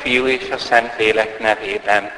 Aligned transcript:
Fiú 0.00 0.26
és 0.26 0.50
a 0.50 0.58
Szentlélek 0.58 1.38
nevében. 1.38 2.10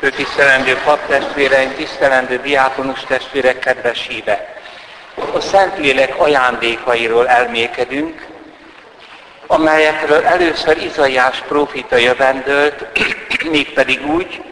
Ő 0.00 0.10
tisztelendő 0.10 0.76
paptestvéreim, 0.84 1.74
tisztelendő 1.74 2.40
diákonus 2.42 3.00
testvérek, 3.00 3.58
kedves 3.58 4.06
híve! 4.06 4.54
A 5.32 5.40
Szentlélek 5.40 6.18
ajándékairól 6.18 7.28
elmékedünk, 7.28 8.26
amelyekről 9.46 10.24
először 10.24 10.82
Izaiás 10.82 11.42
prófita 11.48 11.96
jövendölt, 11.96 12.86
mégpedig 13.50 14.06
úgy, 14.06 14.42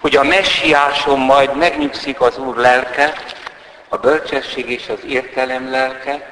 hogy 0.00 0.16
a 0.16 0.22
messiáson 0.22 1.18
majd 1.18 1.56
megnyugszik 1.56 2.20
az 2.20 2.38
Úr 2.38 2.56
lelke, 2.56 3.12
a 3.88 3.96
bölcsesség 3.96 4.70
és 4.70 4.88
az 4.88 5.04
értelem 5.06 5.70
lelke, 5.70 6.31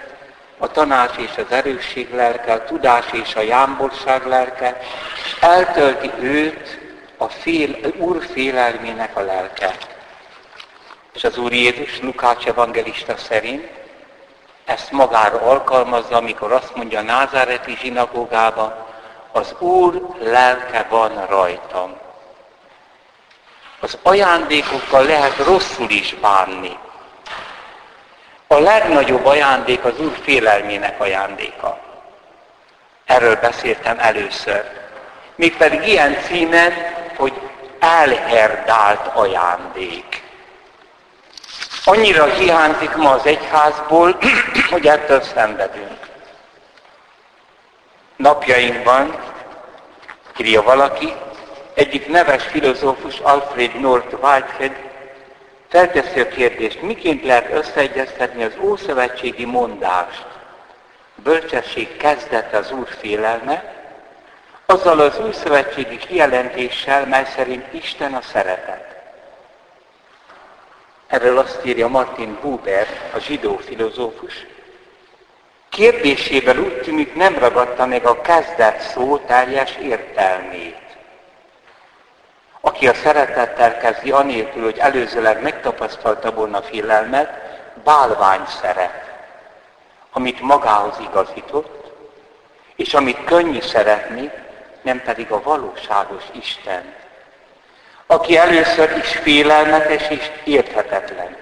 a 0.63 0.71
tanács 0.71 1.17
és 1.17 1.31
az 1.37 1.51
erősség 1.53 2.15
lelke, 2.15 2.53
a 2.53 2.65
tudás 2.65 3.07
és 3.13 3.35
a 3.35 3.41
jámborság 3.41 4.27
lelke, 4.27 4.77
eltölti 5.41 6.11
őt 6.21 6.79
a 7.17 7.29
fél, 7.29 7.77
Úr 7.97 8.25
félelmének 8.33 9.17
a 9.17 9.21
lelke. 9.21 9.77
És 11.13 11.25
az 11.25 11.39
Úr 11.39 11.53
Jézus 11.53 12.01
Lukács 12.01 12.47
evangelista 12.47 13.17
szerint 13.17 13.69
ezt 14.65 14.91
magára 14.91 15.41
alkalmazza, 15.41 16.17
amikor 16.17 16.53
azt 16.53 16.75
mondja 16.75 16.99
a 16.99 17.03
názáreti 17.03 17.77
zsinagógába, 17.81 18.89
az 19.33 19.55
Úr 19.59 20.03
lelke 20.19 20.87
van 20.91 21.27
rajtam. 21.27 21.97
Az 23.81 23.99
ajándékokkal 24.03 25.05
lehet 25.05 25.37
rosszul 25.37 25.91
is 25.91 26.15
bánni. 26.15 26.79
A 28.53 28.59
legnagyobb 28.59 29.27
ajándék 29.27 29.85
az 29.85 30.01
Úr 30.01 30.17
félelmének 30.23 31.01
ajándéka. 31.01 31.79
Erről 33.05 33.37
beszéltem 33.37 33.99
először. 33.99 34.65
Mégpedig 35.35 35.89
ilyen 35.89 36.17
címen, 36.23 36.73
hogy 37.17 37.33
elherdált 37.79 39.07
ajándék. 39.07 40.23
Annyira 41.85 42.25
hiányzik 42.25 42.95
ma 42.95 43.11
az 43.11 43.27
egyházból, 43.27 44.19
hogy 44.71 44.87
ettől 44.87 45.21
szenvedünk. 45.21 45.99
Napjainkban, 48.17 49.19
írja 50.39 50.63
valaki, 50.63 51.13
egyik 51.75 52.09
neves 52.09 52.45
filozófus 52.45 53.19
Alfred 53.19 53.81
North 53.81 54.15
Whitehead 54.23 54.90
felteszi 55.71 56.21
a 56.21 56.29
kérdést, 56.29 56.83
miként 56.83 57.25
lehet 57.25 57.53
összeegyeztetni 57.53 58.43
az 58.43 58.53
ószövetségi 58.61 59.45
mondást, 59.45 60.27
bölcsesség 61.15 61.97
kezdete 61.97 62.57
az 62.57 62.73
Úr 62.73 62.89
félelme, 62.89 63.75
azzal 64.67 65.01
az 65.01 65.19
új 65.19 65.33
szövetségi 65.33 65.97
kijelentéssel, 65.97 67.07
mely 67.07 67.25
szerint 67.35 67.73
Isten 67.73 68.15
a 68.15 68.21
szeretet. 68.23 68.97
Erről 71.07 71.39
azt 71.39 71.61
írja 71.65 71.89
Martin 71.89 72.39
Buber, 72.43 72.87
a 73.15 73.19
zsidó 73.19 73.57
filozófus. 73.57 74.47
Kérdésében 75.69 76.59
úgy 76.59 76.81
tűnik 76.81 77.15
nem 77.15 77.39
ragadta 77.39 77.87
meg 77.87 78.07
a 78.07 78.21
kezdet 78.21 78.81
szó 78.81 79.17
teljes 79.17 79.77
értelmét. 79.83 80.90
Aki 82.61 82.89
a 82.89 82.95
szeretettel 82.95 83.79
kezdi 83.79 84.11
anélkül, 84.11 84.63
hogy 84.63 84.79
előzőleg 84.79 85.43
megtapasztalta 85.43 86.33
volna 86.33 86.63
félelmet, 86.63 87.31
bálvány 87.85 88.47
szeret, 88.61 89.11
amit 90.13 90.41
magához 90.41 90.97
igazított, 91.11 91.93
és 92.77 92.95
amit 92.95 93.25
könnyű 93.25 93.61
szeretni, 93.61 94.31
nem 94.83 95.03
pedig 95.03 95.31
a 95.31 95.43
valóságos 95.43 96.25
Isten 96.33 96.99
aki 98.11 98.37
először 98.37 98.97
is 99.03 99.09
félelmetes 99.09 100.09
és 100.09 100.31
érthetetlen. 100.45 101.37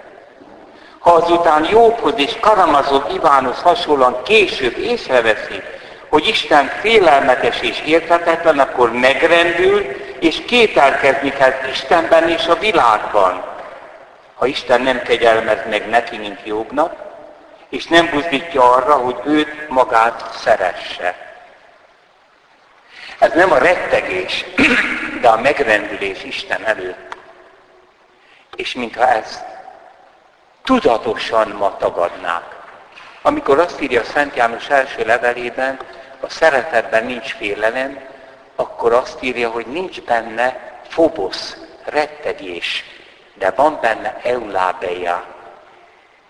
Ha 0.98 1.10
azután 1.10 1.66
Jóbhoz 1.70 2.12
és 2.16 2.36
Karamazov 2.40 3.02
Ivánhoz 3.14 3.60
hasonlóan 3.62 4.22
később 4.22 4.76
észreveszi, 4.76 5.62
hogy 6.08 6.28
Isten 6.28 6.66
félelmetes 6.80 7.60
és 7.60 7.82
érthetetlen, 7.86 8.58
akkor 8.58 8.92
megrendül, 8.92 9.86
és 10.20 10.42
kételkezni 10.46 11.30
kell 11.30 11.52
Istenben 11.70 12.28
és 12.28 12.46
a 12.46 12.54
világban. 12.54 13.44
Ha 14.34 14.46
Isten 14.46 14.80
nem 14.80 15.02
kegyelmez 15.02 15.58
meg 15.70 15.88
neki, 15.88 16.16
mint 16.16 16.40
Jobbnak, 16.44 16.94
és 17.68 17.86
nem 17.86 18.08
buzdítja 18.10 18.72
arra, 18.72 18.94
hogy 18.94 19.16
őt 19.24 19.68
magát 19.68 20.34
szeresse. 20.34 21.14
Ez 23.18 23.32
nem 23.32 23.52
a 23.52 23.58
rettegés, 23.58 24.44
de 25.20 25.28
a 25.28 25.40
megrendülés 25.40 26.24
Isten 26.24 26.64
előtt. 26.64 27.16
És 28.56 28.74
mintha 28.74 29.08
ezt 29.08 29.44
tudatosan 30.64 31.48
ma 31.48 31.76
tagadnák. 31.76 32.56
Amikor 33.22 33.58
azt 33.58 33.80
írja 33.80 34.04
Szent 34.04 34.36
János 34.36 34.68
első 34.68 35.04
levelében, 35.04 35.78
a 36.20 36.28
szeretetben 36.28 37.04
nincs 37.04 37.34
félelem, 37.34 37.98
akkor 38.60 38.92
azt 38.92 39.22
írja, 39.22 39.50
hogy 39.50 39.66
nincs 39.66 40.00
benne 40.02 40.78
fobosz, 40.88 41.56
rettegés, 41.84 42.84
de 43.34 43.50
van 43.50 43.78
benne 43.80 44.20
eulábeia. 44.22 45.24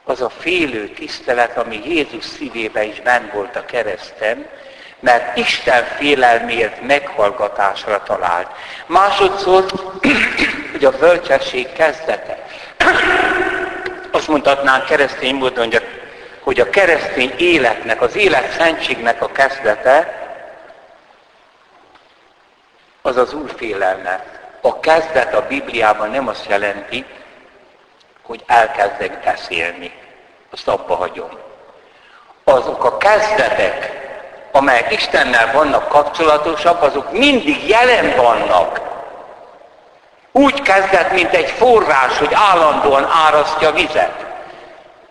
Az 0.05 0.21
a 0.21 0.29
félő 0.29 0.89
tisztelet, 0.89 1.57
ami 1.57 1.81
Jézus 1.85 2.25
szívébe 2.25 2.85
is 2.85 3.01
benn 3.01 3.31
volt 3.33 3.57
a 3.57 3.65
kereszten, 3.65 4.47
mert 5.01 5.37
Isten 5.37 5.85
félelmért 5.85 6.81
meghallgatásra 6.81 8.03
talált. 8.03 8.51
Másodszor, 8.87 9.65
hogy 10.73 10.85
a 10.85 10.99
bölcsesség 10.99 11.73
kezdete. 11.73 12.47
Azt 14.13 14.29
mondhatnánk 14.29 14.85
keresztény 14.85 15.35
módon, 15.35 15.73
hogy 16.41 16.61
a 16.61 16.71
keresztény 16.71 17.35
életnek, 17.37 18.01
az 18.01 18.17
élet 18.17 18.51
szentségnek 18.51 19.23
a 19.23 19.33
kezdete, 19.33 20.27
az 23.09 23.17
az 23.17 23.33
Úr 23.33 23.53
félelme. 23.57 24.25
A 24.61 24.81
kezdet 24.81 25.35
a 25.35 25.47
Bibliában 25.49 26.11
nem 26.11 26.29
azt 26.29 26.49
jelenti, 26.49 27.05
hogy 28.23 28.45
elkezdek 28.47 29.25
beszélni. 29.25 29.93
Azt 30.51 30.69
abba 30.69 30.95
hagyom. 30.95 31.31
Azok 32.45 32.85
a 32.85 32.97
kezdetek, 32.97 33.93
amelyek 34.53 34.93
Istennel 34.93 35.53
vannak 35.53 35.89
kapcsolatosak, 35.89 36.83
azok 36.83 37.13
mindig 37.13 37.69
jelen 37.69 38.17
vannak. 38.17 38.81
Úgy 40.33 40.63
kezdett, 40.63 41.13
mint 41.13 41.35
egy 41.35 41.51
forrás, 41.51 42.19
hogy 42.19 42.35
állandóan 42.35 43.09
árasztja 43.27 43.73
vizet. 43.73 44.27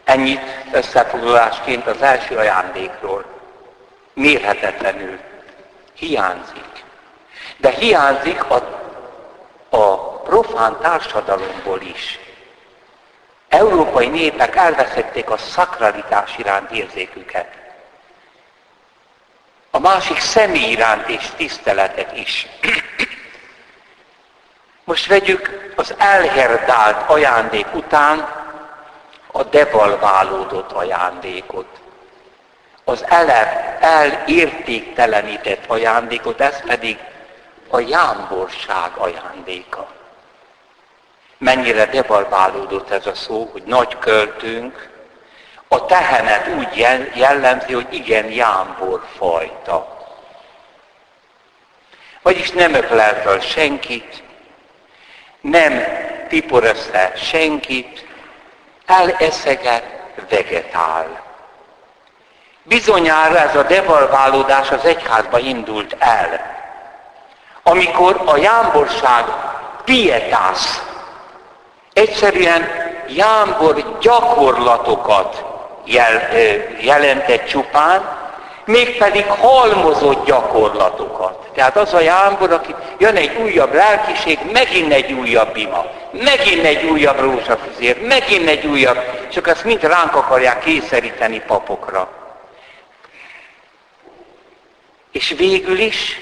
Ennyit 0.04 0.42
összefoglalásként 0.72 1.88
az 1.88 2.02
első 2.02 2.38
ajándékról. 2.38 3.26
Mérhetetlenül. 4.14 5.20
Hiányzik. 5.94 6.67
De 7.58 7.70
hiányzik 7.70 8.44
a, 8.44 8.56
a 9.70 9.98
profán 10.22 10.78
társadalomból 10.82 11.82
is. 11.82 12.20
Európai 13.50 14.08
népek 14.08 14.56
elveszették 14.56 15.30
a 15.30 15.38
szakralitás 15.38 16.38
iránt 16.38 16.72
érzéküket 16.72 17.66
a 19.78 19.80
másik 19.80 20.20
személy 20.20 20.72
iránt 20.72 21.10
és 21.10 21.30
tiszteletet 21.36 22.18
is. 22.18 22.48
Most 24.84 25.08
vegyük 25.08 25.74
az 25.76 25.94
elherdált 25.98 27.10
ajándék 27.10 27.74
után 27.74 28.30
a 29.32 29.44
devalválódott 29.44 30.72
ajándékot. 30.72 31.68
Az 32.84 33.06
ele, 33.08 33.78
elértéktelenített 33.80 35.66
ajándékot, 35.68 36.42
ez 36.42 36.62
pedig 36.62 36.98
a 37.70 37.80
jámborság 37.80 38.92
ajándéka. 38.98 39.88
Mennyire 41.38 41.86
devalválódott 41.86 42.90
ez 42.90 43.06
a 43.06 43.16
szó, 43.16 43.50
hogy 43.52 43.64
nagy 43.64 44.00
költünk, 44.00 44.90
a 45.68 45.86
tehenet 45.86 46.48
úgy 46.48 46.88
jellemzi, 47.14 47.74
hogy 47.74 47.94
igen 47.94 48.32
jámbor 48.32 49.04
fajta. 49.18 49.96
Vagyis 52.22 52.52
nem 52.52 52.74
öklel 52.74 53.22
fel 53.22 53.40
senkit, 53.40 54.24
nem 55.42 55.84
tipor 56.28 56.64
össze 56.64 57.12
senkit, 57.16 58.06
eleszeget, 58.86 59.84
vegetál. 60.30 61.26
Bizonyára 62.64 63.38
ez 63.38 63.56
a 63.56 63.64
devalválódás 63.64 64.72
az 64.72 64.86
egyházba 64.86 65.40
indult 65.40 65.96
el. 66.00 66.57
Amikor 67.78 68.22
a 68.26 68.38
jámborság 68.38 69.26
pietász 69.86 70.82
egyszerűen 71.94 72.68
jámbor 73.08 73.98
gyakorlatokat 74.02 75.46
jel, 75.86 76.30
jelentett 76.82 77.48
csupán, 77.48 78.18
mégpedig 78.66 79.26
halmozott 79.26 80.26
gyakorlatokat. 80.26 81.50
Tehát 81.54 81.78
az 81.78 81.94
a 81.94 82.00
jámbor, 82.00 82.52
aki 82.52 82.76
jön 82.98 83.16
egy 83.16 83.38
újabb 83.38 83.74
lelkiség, 83.74 84.40
megint 84.54 84.94
egy 84.94 85.12
újabb 85.12 85.56
ima, 85.58 85.86
megint 86.12 86.66
egy 86.66 86.84
újabb 86.84 87.20
rózsafüzér, 87.20 88.02
megint 88.02 88.48
egy 88.48 88.66
újabb, 88.66 89.30
csak 89.30 89.48
ezt 89.48 89.64
mind 89.64 89.82
ránk 89.82 90.16
akarják 90.16 90.60
kényszeríteni 90.60 91.42
papokra. 91.48 92.10
És 95.12 95.34
végül 95.38 95.80
is 95.80 96.20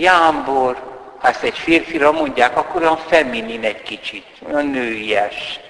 jámbor, 0.00 0.76
ha 1.18 1.28
ezt 1.28 1.42
egy 1.42 1.58
férfira 1.58 2.12
mondják, 2.12 2.56
akkor 2.56 2.80
olyan 2.82 2.96
feminin 2.96 3.64
egy 3.64 3.82
kicsit, 3.82 4.26
olyan 4.48 4.66
nőies. 4.66 5.60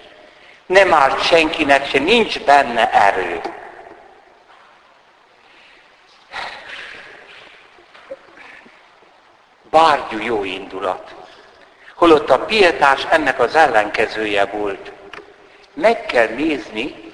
Nem 0.66 0.94
árt 0.94 1.22
senkinek 1.22 1.88
se, 1.88 1.98
nincs 1.98 2.40
benne 2.40 2.90
erő. 2.90 3.40
bárgyú 9.70 10.18
jó 10.18 10.44
indulat. 10.44 11.14
Holott 11.94 12.30
a 12.30 12.38
pietás 12.38 13.06
ennek 13.10 13.40
az 13.40 13.54
ellenkezője 13.54 14.44
volt. 14.44 14.92
Meg 15.74 16.06
kell 16.06 16.26
nézni, 16.26 17.12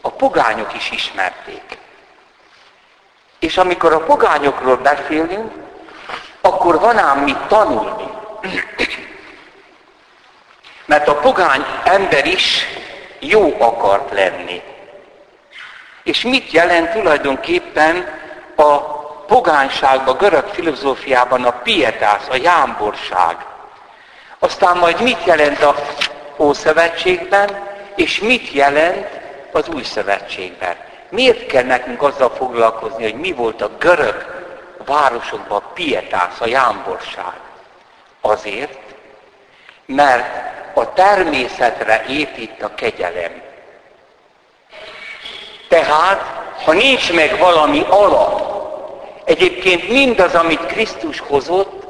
a 0.00 0.10
pogányok 0.10 0.74
is 0.74 0.90
ismerték. 0.90 1.78
És 3.38 3.56
amikor 3.56 3.92
a 3.92 4.04
pogányokról 4.04 4.76
beszélünk, 4.76 5.65
akkor 6.46 6.80
van 6.80 6.98
ám 6.98 7.18
mit 7.18 7.38
tanulni. 7.38 8.08
Mert 10.84 11.08
a 11.08 11.14
pogány 11.14 11.64
ember 11.84 12.26
is 12.26 12.66
jó 13.18 13.56
akart 13.58 14.12
lenni. 14.12 14.62
És 16.02 16.22
mit 16.22 16.50
jelent 16.50 16.90
tulajdonképpen 16.92 18.08
a 18.56 18.78
pogányságban, 19.26 20.16
görög 20.16 20.44
filozófiában 20.46 21.44
a 21.44 21.50
pietász, 21.50 22.26
a 22.30 22.36
jámborság. 22.36 23.36
Aztán 24.38 24.76
majd 24.76 25.02
mit 25.02 25.24
jelent 25.24 25.62
a 25.62 25.74
Ószövetségben, 26.36 27.50
és 27.94 28.20
mit 28.20 28.52
jelent 28.52 29.08
az 29.52 29.68
Új 29.68 29.82
Szövetségben. 29.82 30.76
Miért 31.08 31.46
kell 31.46 31.64
nekünk 31.64 32.02
azzal 32.02 32.30
foglalkozni, 32.30 33.02
hogy 33.02 33.20
mi 33.20 33.32
volt 33.32 33.62
a 33.62 33.70
görög 33.78 34.35
városokban 34.84 35.62
pietász, 35.74 36.40
a 36.40 36.46
jámborság? 36.46 37.32
Azért, 38.20 38.78
mert 39.86 40.26
a 40.74 40.92
természetre 40.92 42.04
épít 42.08 42.62
a 42.62 42.74
kegyelem. 42.74 43.42
Tehát, 45.68 46.22
ha 46.64 46.72
nincs 46.72 47.12
meg 47.12 47.38
valami 47.38 47.84
alap, 47.88 48.56
Egyébként 49.26 49.88
mindaz, 49.88 50.34
amit 50.34 50.66
Krisztus 50.66 51.20
hozott, 51.20 51.84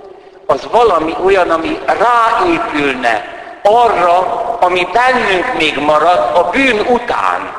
az 0.47 0.69
valami 0.71 1.15
olyan, 1.25 1.51
ami 1.51 1.79
ráépülne 1.87 3.25
arra, 3.63 4.19
ami 4.61 4.89
bennünk 4.93 5.55
még 5.59 5.79
marad 5.79 6.19
a 6.37 6.49
bűn 6.51 6.81
után. 6.81 7.53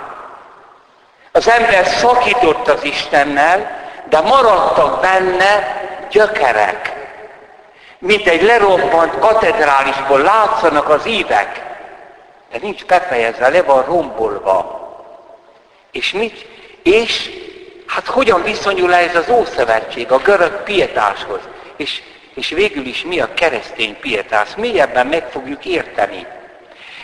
Az 1.32 1.50
ember 1.50 1.86
szakított 1.86 2.68
az 2.68 2.84
Istennel, 2.84 3.87
de 4.09 4.21
maradtak 4.21 5.01
benne 5.01 5.81
gyökerek. 6.12 6.95
Mint 8.00 8.27
egy 8.27 8.42
lerobbant 8.42 9.19
katedrálisból 9.19 10.19
látszanak 10.19 10.89
az 10.89 11.06
ívek, 11.06 11.65
de 12.51 12.57
nincs 12.62 12.86
befejezve, 12.86 13.50
le 13.50 13.62
van 13.62 13.83
rombolva. 13.83 14.86
És 15.92 16.12
mit? 16.12 16.45
És 16.83 17.30
Hát 17.88 18.07
hogyan 18.07 18.44
viszonyul 18.44 18.94
ez 18.94 19.15
az 19.15 19.30
Ószövetség 19.30 20.12
a 20.12 20.18
görög 20.18 20.63
pietáshoz? 20.63 21.39
És, 21.75 22.01
és 22.33 22.50
végül 22.50 22.86
is 22.86 23.04
mi 23.04 23.19
a 23.19 23.33
keresztény 23.33 24.00
pietás? 24.00 24.56
Mélyebben 24.56 25.07
meg 25.07 25.30
fogjuk 25.31 25.65
érteni. 25.65 26.27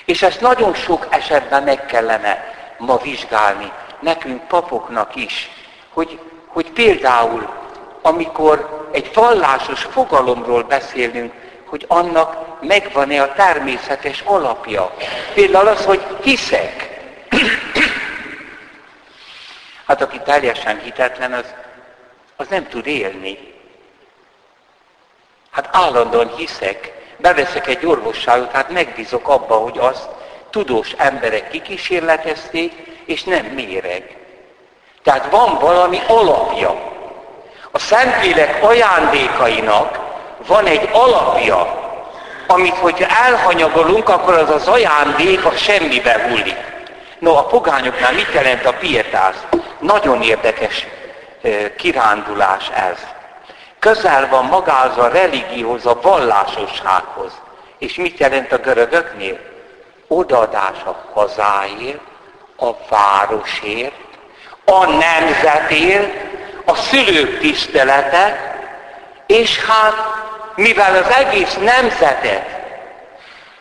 És 0.06 0.22
ezt 0.22 0.42
nagyon 0.42 0.74
sok 0.74 1.08
esetben 1.10 1.64
meg 1.64 1.86
kellene 1.86 2.54
ma 2.78 2.98
vizsgálni, 2.98 3.72
nekünk 4.00 4.48
papoknak 4.48 5.16
is, 5.16 5.50
hogy, 5.94 6.20
hogy 6.54 6.72
például, 6.72 7.50
amikor 8.02 8.88
egy 8.92 9.12
vallásos 9.14 9.82
fogalomról 9.84 10.64
beszélünk, 10.64 11.34
hogy 11.66 11.86
annak 11.88 12.62
megvan-e 12.62 13.22
a 13.22 13.34
természetes 13.34 14.22
alapja. 14.26 14.94
Például 15.34 15.68
az, 15.68 15.86
hogy 15.86 16.02
hiszek. 16.22 16.90
Hát 19.88 20.02
aki 20.02 20.20
teljesen 20.26 20.80
hitetlen, 20.80 21.34
az, 21.34 21.54
az 22.36 22.48
nem 22.48 22.68
tud 22.68 22.88
élni. 22.88 23.38
Hát 25.52 25.70
állandóan 25.72 26.36
hiszek, 26.36 26.94
beveszek 27.18 27.68
egy 27.68 27.86
orvosságot, 27.86 28.52
hát 28.52 28.70
megbízok 28.70 29.28
abba, 29.28 29.56
hogy 29.56 29.78
azt 29.78 30.10
tudós 30.50 30.92
emberek 30.98 31.50
kikísérletezték, 31.50 32.74
és 33.06 33.24
nem 33.24 33.46
méreg. 33.46 34.13
Tehát 35.04 35.30
van 35.30 35.58
valami 35.60 36.02
alapja. 36.08 36.92
A 37.72 37.80
Szentlélek 37.80 38.64
ajándékainak 38.64 40.00
van 40.48 40.66
egy 40.66 40.90
alapja, 40.92 41.82
amit 42.48 42.78
hogyha 42.78 43.26
elhanyagolunk, 43.26 44.10
akkor 44.10 44.34
az 44.34 44.50
az 44.50 44.68
ajándék 44.68 45.46
a 45.46 45.52
semmibe 45.52 46.28
hullik. 46.28 46.58
No, 47.20 47.36
a 47.36 47.46
pogányoknál 47.46 48.14
mit 48.14 48.34
jelent 48.34 48.66
a 48.66 48.74
pietáz? 48.74 49.46
Nagyon 49.80 50.22
érdekes 50.22 50.88
kirándulás 51.78 52.70
ez. 52.70 52.98
Közel 53.80 54.28
van 54.30 54.46
magához 54.46 54.98
a 54.98 55.08
religióhoz, 55.08 55.86
a 55.86 56.00
vallásossághoz. 56.02 57.32
És 57.78 57.96
mit 57.96 58.18
jelent 58.18 58.52
a 58.52 58.58
görögöknél? 58.58 59.40
Odaadás 60.08 60.78
a 60.86 60.96
hazáért, 61.14 62.00
a 62.58 62.70
városért, 62.90 64.03
a 64.66 64.86
nemzetért, 64.86 66.14
a 66.66 66.76
szülők 66.76 67.40
tisztelete, 67.40 68.56
és 69.28 69.66
hát 69.66 69.96
mivel 70.56 71.04
az 71.04 71.16
egész 71.16 71.58
nemzetet 71.62 72.62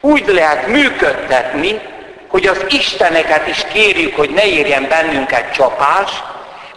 úgy 0.00 0.26
lehet 0.26 0.66
működtetni, 0.66 1.80
hogy 2.28 2.46
az 2.46 2.64
Isteneket 2.68 3.46
is 3.46 3.64
kérjük, 3.72 4.16
hogy 4.16 4.30
ne 4.30 4.46
érjen 4.46 4.88
bennünket 4.88 5.52
csapás, 5.52 6.22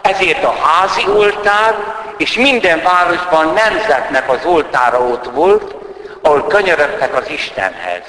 ezért 0.02 0.44
a 0.44 0.56
házi 0.62 1.08
oltár, 1.08 1.74
és 2.16 2.36
minden 2.36 2.82
városban 2.82 3.52
nemzetnek 3.52 4.30
az 4.30 4.44
oltára 4.44 5.00
ott 5.00 5.24
volt, 5.24 5.74
ahol 6.22 6.46
könyörögtek 6.46 7.14
az 7.14 7.28
Istenhez. 7.28 8.02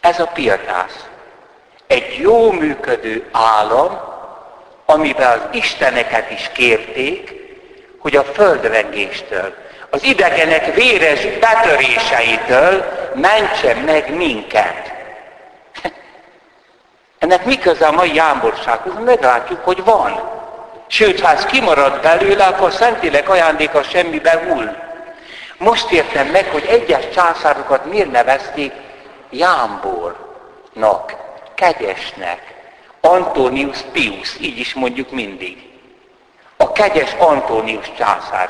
Ez 0.00 0.20
a 0.20 0.26
piatász. 0.26 1.04
Egy 1.86 2.18
jó 2.18 2.52
működő 2.52 3.28
állam, 3.32 4.09
amivel 4.90 5.32
az 5.32 5.56
Isteneket 5.56 6.30
is 6.30 6.50
kérték, 6.52 7.32
hogy 7.98 8.16
a 8.16 8.24
földrengéstől, 8.24 9.54
az 9.90 10.02
idegenek 10.04 10.74
véres 10.74 11.26
betöréseitől 11.26 12.84
mentse 13.14 13.74
meg 13.74 14.16
minket. 14.16 14.92
Ennek 17.18 17.44
mi 17.44 17.58
köze 17.58 17.86
a 17.86 17.92
mai 17.92 18.14
jámborsághoz? 18.14 18.92
Meglátjuk, 19.04 19.64
hogy 19.64 19.84
van. 19.84 20.38
Sőt, 20.86 21.20
ha 21.20 21.30
ez 21.30 21.44
kimarad 21.44 22.00
belőle, 22.00 22.44
akkor 22.44 22.72
Szentlélek 22.72 23.28
ajándéka 23.28 23.82
semmibe 23.82 24.42
hull. 24.46 24.76
Most 25.58 25.90
értem 25.90 26.26
meg, 26.26 26.48
hogy 26.50 26.64
egyes 26.64 27.04
császárokat 27.14 27.84
miért 27.84 28.10
nevezték 28.10 28.72
jámbornak, 29.30 31.14
kegyesnek. 31.54 32.59
Antonius 33.00 33.78
Pius, 33.92 34.36
így 34.40 34.58
is 34.58 34.74
mondjuk 34.74 35.10
mindig. 35.10 35.68
A 36.56 36.72
kegyes 36.72 37.14
Antonius 37.18 37.92
császár. 37.98 38.48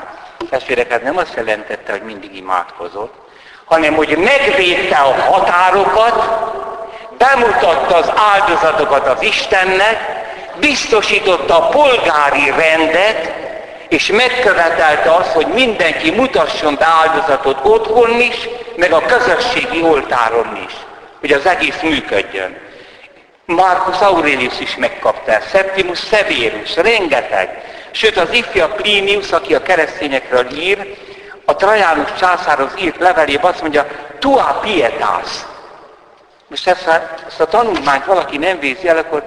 Testvérek, 0.49 0.91
ez 0.91 1.01
nem 1.03 1.17
azt 1.17 1.35
jelentette, 1.35 1.91
hogy 1.91 2.01
mindig 2.01 2.35
imádkozott, 2.35 3.13
hanem 3.65 3.93
hogy 3.93 4.17
megvédte 4.17 4.97
a 4.97 5.21
határokat, 5.21 6.29
bemutatta 7.17 7.95
az 7.95 8.11
áldozatokat 8.15 9.07
az 9.07 9.21
Istennek, 9.21 9.97
biztosította 10.59 11.57
a 11.57 11.69
polgári 11.69 12.49
rendet, 12.49 13.33
és 13.87 14.07
megkövetelte 14.07 15.11
azt, 15.11 15.31
hogy 15.31 15.47
mindenki 15.47 16.11
mutasson 16.11 16.75
be 16.75 16.85
áldozatot 16.85 17.59
otthon 17.63 18.19
is, 18.19 18.49
meg 18.75 18.91
a 18.91 19.05
közösségi 19.05 19.81
oltáron 19.81 20.59
is, 20.67 20.73
hogy 21.19 21.31
az 21.31 21.45
egész 21.45 21.79
működjön. 21.81 22.57
Marcus 23.51 23.99
Aurelius 23.99 24.59
is 24.59 24.75
megkapta 24.75 25.39
Septimus 25.39 25.99
Severus, 25.99 26.75
rengeteg. 26.75 27.63
Sőt, 27.91 28.17
az 28.17 28.33
ifja 28.33 28.67
Plinius, 28.67 29.31
aki 29.31 29.55
a 29.55 29.61
keresztényekről 29.61 30.51
ír, 30.51 30.97
a 31.45 31.55
Trajánus 31.55 32.13
császárhoz 32.19 32.73
írt 32.79 32.99
levelében 32.99 33.51
azt 33.51 33.61
mondja, 33.61 33.87
tua 34.19 34.59
pietas, 34.61 35.27
most 36.51 36.67
ezt 36.67 36.87
a, 36.87 37.09
ezt 37.27 37.39
a 37.39 37.45
tanulmányt 37.45 38.05
valaki 38.05 38.37
nem 38.37 38.59
végzi 38.59 38.87
el, 38.87 38.97
akkor 38.97 39.23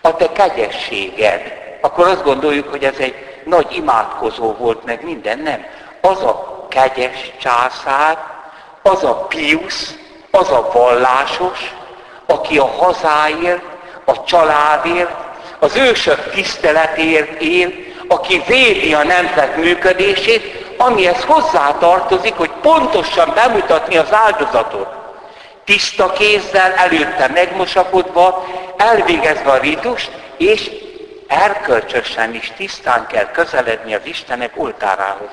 a 0.00 0.16
te 0.16 0.32
kegyességed. 0.32 1.60
akkor 1.80 2.06
azt 2.06 2.22
gondoljuk, 2.22 2.68
hogy 2.68 2.84
ez 2.84 2.96
egy 2.98 3.40
nagy 3.44 3.66
imádkozó 3.70 4.52
volt 4.52 4.84
meg 4.84 5.04
minden. 5.04 5.38
Nem. 5.38 5.64
Az 6.00 6.22
a 6.22 6.66
kegyes 6.68 7.32
császár, 7.40 8.18
az 8.82 9.04
a 9.04 9.14
Pius, 9.14 9.88
az 10.30 10.50
a 10.50 10.70
vallásos, 10.72 11.74
aki 12.32 12.58
a 12.58 12.66
hazáért, 12.66 13.62
a 14.04 14.24
családért, 14.24 15.10
az 15.58 15.76
ősök 15.76 16.30
tiszteletért 16.30 17.40
él, 17.40 17.72
aki 18.08 18.42
védi 18.46 18.94
a 18.94 19.04
nemzet 19.04 19.56
működését, 19.56 20.74
amihez 20.78 21.24
hozzátartozik, 21.24 22.34
hogy 22.34 22.50
pontosan 22.50 23.32
bemutatni 23.34 23.96
az 23.96 24.12
áldozatot. 24.12 24.88
Tiszta 25.64 26.12
kézzel, 26.12 26.72
előtte 26.72 27.28
megmosapodva, 27.28 28.46
elvégezve 28.76 29.50
a 29.50 29.58
ritust, 29.58 30.10
és 30.36 30.70
erkölcsösen 31.26 32.34
is 32.34 32.52
tisztán 32.56 33.06
kell 33.06 33.30
közeledni 33.30 33.94
az 33.94 34.04
Istenek 34.04 34.52
oltárához. 34.54 35.30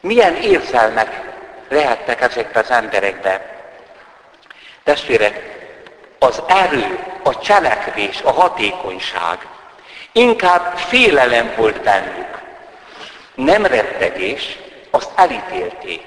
Milyen 0.00 0.34
érzelmek 0.34 1.20
lehetnek 1.68 2.20
ezekben 2.20 2.62
az 2.62 2.70
emberekben? 2.70 3.59
Testvérek, 4.84 5.58
az 6.18 6.42
erő, 6.46 6.98
a 7.22 7.38
cselekvés, 7.38 8.20
a 8.24 8.30
hatékonyság 8.30 9.38
inkább 10.12 10.78
félelem 10.78 11.52
volt 11.56 11.82
bennük. 11.82 12.38
Nem 13.34 13.66
rettegés, 13.66 14.58
azt 14.90 15.10
elítélték. 15.14 16.02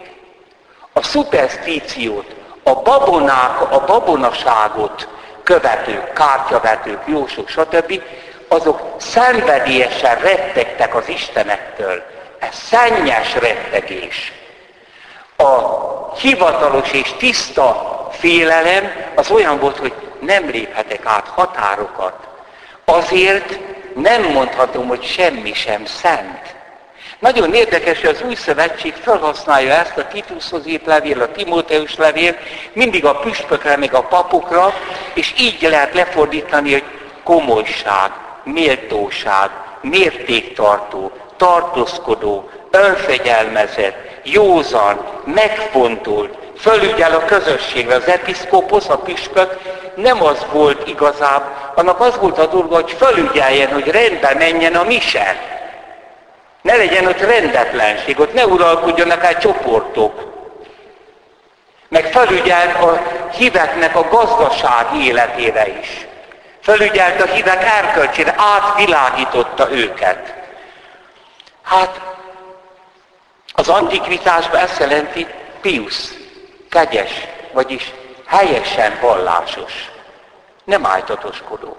A 0.93 1.03
szuperstíciót, 1.03 2.35
a 2.63 2.73
babonák, 2.73 3.71
a 3.71 3.85
babonaságot 3.85 5.07
követők, 5.43 6.13
kártyavetők, 6.13 7.01
jósok, 7.05 7.49
stb. 7.49 8.01
azok 8.47 8.95
szenvedélyesen 8.97 10.15
rettegtek 10.15 10.95
az 10.95 11.09
Istenektől. 11.09 12.03
Ez 12.39 12.55
szennyes 12.55 13.33
rettegés. 13.33 14.31
A 15.37 16.15
hivatalos 16.15 16.91
és 16.91 17.13
tiszta 17.17 18.07
félelem 18.11 18.91
az 19.15 19.31
olyan 19.31 19.59
volt, 19.59 19.77
hogy 19.77 19.93
nem 20.19 20.49
léphetek 20.49 21.05
át 21.05 21.27
határokat. 21.27 22.13
Azért 22.85 23.59
nem 23.95 24.23
mondhatom, 24.23 24.87
hogy 24.87 25.03
semmi 25.03 25.53
sem 25.53 25.85
szent. 25.85 26.55
Nagyon 27.19 27.53
érdekes, 27.53 28.01
hogy 28.01 28.09
az 28.09 28.21
új 28.21 28.35
szövetség 28.35 28.93
felhasználja 28.93 29.73
ezt 29.73 29.97
a 29.97 30.07
Titushoz 30.07 30.67
írt 30.67 30.85
levél, 30.85 31.21
a 31.21 31.31
Timóteus 31.31 31.95
levél, 31.95 32.35
mindig 32.73 33.05
a 33.05 33.19
püspökre, 33.19 33.77
meg 33.77 33.93
a 33.93 34.01
papokra, 34.01 34.73
és 35.13 35.33
így 35.39 35.61
lehet 35.61 35.93
lefordítani, 35.93 36.71
hogy 36.71 36.83
komolyság, 37.23 38.11
méltóság, 38.43 39.49
mértéktartó, 39.81 41.11
tartózkodó, 41.37 42.49
önfegyelmezett, 42.71 44.12
józan, 44.23 45.05
megfontolt, 45.25 46.37
fölügyel 46.57 47.15
a 47.15 47.25
közösségre. 47.25 47.95
Az 47.95 48.07
episzkóposz, 48.07 48.89
a 48.89 48.97
püspök 48.97 49.59
nem 49.95 50.23
az 50.23 50.45
volt 50.51 50.87
igazából, 50.87 51.71
annak 51.75 51.99
az 51.99 52.17
volt 52.19 52.37
a 52.37 52.45
dolga, 52.45 52.75
hogy 52.75 52.91
fölügyeljen, 52.91 53.71
hogy 53.71 53.87
rendbe 53.87 54.33
menjen 54.37 54.75
a 54.75 54.83
mise. 54.83 55.35
Ne 56.61 56.75
legyen 56.75 57.05
ott 57.05 57.19
rendetlenség, 57.19 58.19
ott 58.19 58.33
ne 58.33 58.45
uralkodjanak 58.45 59.23
el 59.23 59.37
csoportok. 59.37 60.31
Meg 61.87 62.11
felügyelt 62.11 62.75
a 62.75 63.01
híveknek 63.31 63.95
a 63.95 64.07
gazdaság 64.09 64.85
életére 65.01 65.67
is. 65.79 66.07
Felügyelt 66.61 67.21
a 67.21 67.25
hívek 67.25 67.63
erkölcsére, 67.63 68.35
átvilágította 68.37 69.71
őket. 69.71 70.33
Hát 71.63 72.01
az 73.53 73.69
antikvitásban 73.69 74.59
ezt 74.59 74.79
jelenti 74.79 75.27
Pius, 75.61 76.13
kegyes, 76.69 77.11
vagyis 77.51 77.93
helyesen 78.25 78.97
vallásos, 79.01 79.91
nem 80.63 80.85
ájtatoskodó. 80.85 81.77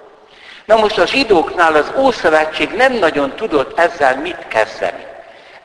Na 0.64 0.76
most 0.76 0.98
a 0.98 1.06
zsidóknál 1.06 1.74
az 1.74 1.92
Ószövetség 1.96 2.70
nem 2.70 2.92
nagyon 2.92 3.34
tudott 3.36 3.78
ezzel 3.78 4.16
mit 4.16 4.48
kezdeni. 4.48 5.06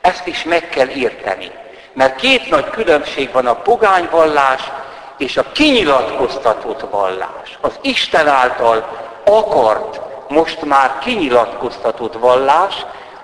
Ezt 0.00 0.26
is 0.26 0.42
meg 0.42 0.68
kell 0.68 0.88
érteni. 0.88 1.50
Mert 1.92 2.20
két 2.20 2.50
nagy 2.50 2.70
különbség 2.70 3.32
van 3.32 3.46
a 3.46 3.54
pogányvallás 3.54 4.70
és 5.18 5.36
a 5.36 5.52
kinyilatkoztatott 5.52 6.80
vallás. 6.90 7.58
Az 7.60 7.78
Isten 7.82 8.28
által 8.28 8.98
akart, 9.24 10.00
most 10.28 10.62
már 10.62 10.98
kinyilatkoztatott 10.98 12.14
vallás 12.14 12.74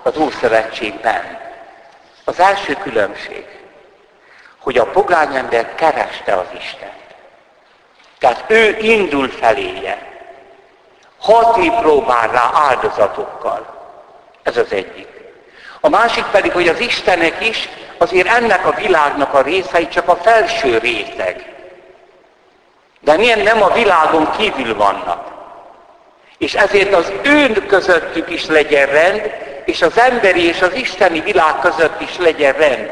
az 0.03 0.17
Ószövetségben. 0.17 1.46
Az 2.27 2.39
első 2.39 2.73
különbség, 2.73 3.45
hogy 4.59 4.77
a 4.77 4.85
pogány 4.85 5.35
ember 5.35 5.75
kereste 5.75 6.33
az 6.33 6.45
Istent. 6.57 7.15
Tehát 8.19 8.43
ő 8.47 8.77
indul 8.79 9.29
feléje. 9.29 10.07
Hatni 11.19 11.69
próbál 11.69 12.27
rá 12.27 12.49
áldozatokkal. 12.53 13.65
Ez 14.43 14.57
az 14.57 14.71
egyik. 14.71 15.07
A 15.79 15.89
másik 15.89 16.23
pedig, 16.23 16.51
hogy 16.51 16.67
az 16.67 16.79
Istenek 16.79 17.47
is 17.47 17.69
azért 17.97 18.27
ennek 18.27 18.65
a 18.65 18.71
világnak 18.71 19.33
a 19.33 19.41
részei 19.41 19.87
csak 19.87 20.07
a 20.07 20.15
felső 20.15 20.77
réteg. 20.77 21.53
De 22.99 23.17
milyen 23.17 23.39
nem 23.39 23.61
a 23.61 23.73
világon 23.73 24.31
kívül 24.31 24.75
vannak. 24.75 25.27
És 26.37 26.53
ezért 26.53 26.93
az 26.93 27.11
ő 27.23 27.65
közöttük 27.65 28.29
is 28.29 28.45
legyen 28.45 28.85
rend, 28.85 29.31
és 29.67 29.81
az 29.81 29.97
emberi 29.97 30.45
és 30.45 30.61
az 30.61 30.73
isteni 30.73 31.19
világ 31.19 31.59
között 31.59 32.01
is 32.01 32.17
legyen 32.17 32.53
rend. 32.53 32.91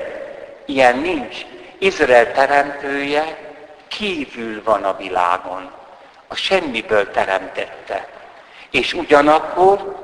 Ilyen 0.66 0.98
nincs. 0.98 1.38
Izrael 1.78 2.32
teremtője 2.32 3.38
kívül 3.88 4.64
van 4.64 4.84
a 4.84 4.96
világon. 4.98 5.72
A 6.28 6.36
semmiből 6.36 7.12
teremtette. 7.12 8.08
És 8.72 8.94
ugyanakkor, 8.94 9.96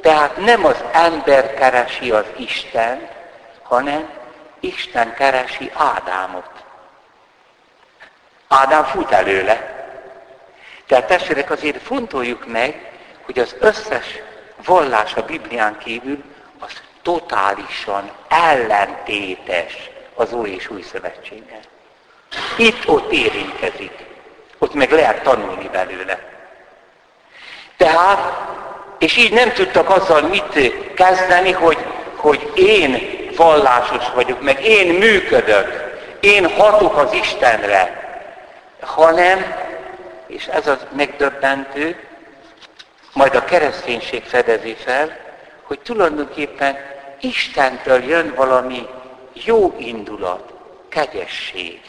tehát 0.00 0.36
nem 0.36 0.64
az 0.64 0.84
ember 0.92 1.54
keresi 1.54 2.10
az 2.10 2.24
Isten, 2.36 3.08
hanem 3.62 4.08
Isten 4.60 5.14
keresi 5.14 5.70
Ádámot. 5.74 6.50
Ádám 8.48 8.84
fut 8.84 9.10
előle. 9.10 9.86
Tehát 10.86 11.06
testvérek, 11.06 11.50
azért 11.50 11.82
fontoljuk 11.82 12.46
meg, 12.46 12.90
hogy 13.24 13.38
az 13.38 13.56
összes 13.58 14.06
vallás 14.64 15.14
a 15.14 15.22
Biblián 15.22 15.78
kívül 15.78 16.22
az 16.58 16.72
totálisan 17.02 18.10
ellentétes 18.28 19.90
az 20.14 20.32
Új 20.32 20.50
és 20.50 20.70
Új 20.70 20.82
Szövetséggel. 20.82 21.60
Itt-ott 22.56 23.12
érintkezik. 23.12 23.92
Ott 24.58 24.74
meg 24.74 24.90
lehet 24.90 25.22
tanulni 25.22 25.68
belőle. 25.72 26.18
Tehát, 27.76 28.48
és 28.98 29.16
így 29.16 29.32
nem 29.32 29.52
tudtak 29.52 29.90
azzal 29.90 30.20
mit 30.20 30.72
kezdeni, 30.94 31.52
hogy, 31.52 31.78
hogy 32.16 32.52
én 32.54 33.18
vallásos 33.36 34.04
vagyok, 34.14 34.42
meg 34.42 34.64
én 34.64 34.94
működök, 34.94 35.96
én 36.20 36.50
hatok 36.50 36.96
az 36.96 37.12
Istenre, 37.12 38.06
hanem, 38.80 39.54
és 40.26 40.46
ez 40.46 40.66
az 40.66 40.86
megdöbbentő, 40.96 42.07
majd 43.12 43.34
a 43.34 43.44
kereszténység 43.44 44.22
fedezi 44.22 44.74
fel, 44.74 45.16
hogy 45.62 45.80
tulajdonképpen 45.80 46.76
Istentől 47.20 48.02
jön 48.02 48.34
valami 48.34 48.86
jó 49.32 49.74
indulat, 49.78 50.52
kegyesség, 50.88 51.80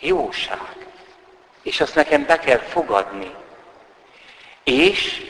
jóság. 0.00 0.86
És 1.62 1.80
azt 1.80 1.94
nekem 1.94 2.24
be 2.26 2.38
kell 2.38 2.58
fogadni. 2.58 3.34
És 4.64 5.22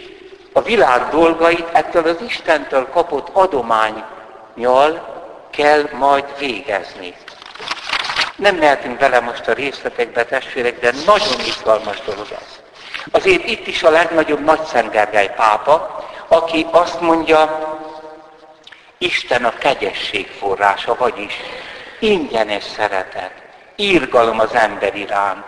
a 0.53 0.63
világ 0.63 1.09
dolgait 1.09 1.69
ettől 1.73 2.09
az 2.09 2.21
Istentől 2.27 2.89
kapott 2.89 3.29
adománynyal 3.33 5.21
kell 5.51 5.89
majd 5.93 6.39
végezni. 6.39 7.15
Nem 8.37 8.57
mehetünk 8.57 8.99
bele 8.99 9.21
most 9.21 9.49
a 9.49 9.53
részletekbe, 9.53 10.25
testvérek, 10.25 10.81
de 10.81 10.93
nagyon 11.07 11.41
izgalmas 11.47 12.01
dolog 12.01 12.27
az. 12.31 12.62
Azért 13.11 13.49
itt 13.49 13.66
is 13.66 13.82
a 13.82 13.90
legnagyobb 13.90 14.44
Nagy 14.44 14.64
Szent 14.64 14.90
Gergely 14.90 15.32
pápa, 15.37 16.04
aki 16.28 16.66
azt 16.71 17.00
mondja, 17.00 17.71
Isten 18.99 19.44
a 19.44 19.59
kegyesség 19.59 20.28
forrása, 20.38 20.97
vagyis 20.99 21.35
ingyenes 21.99 22.64
szeretet, 22.64 23.32
írgalom 23.76 24.40
az 24.40 24.54
ember 24.54 24.97
iránt, 24.97 25.44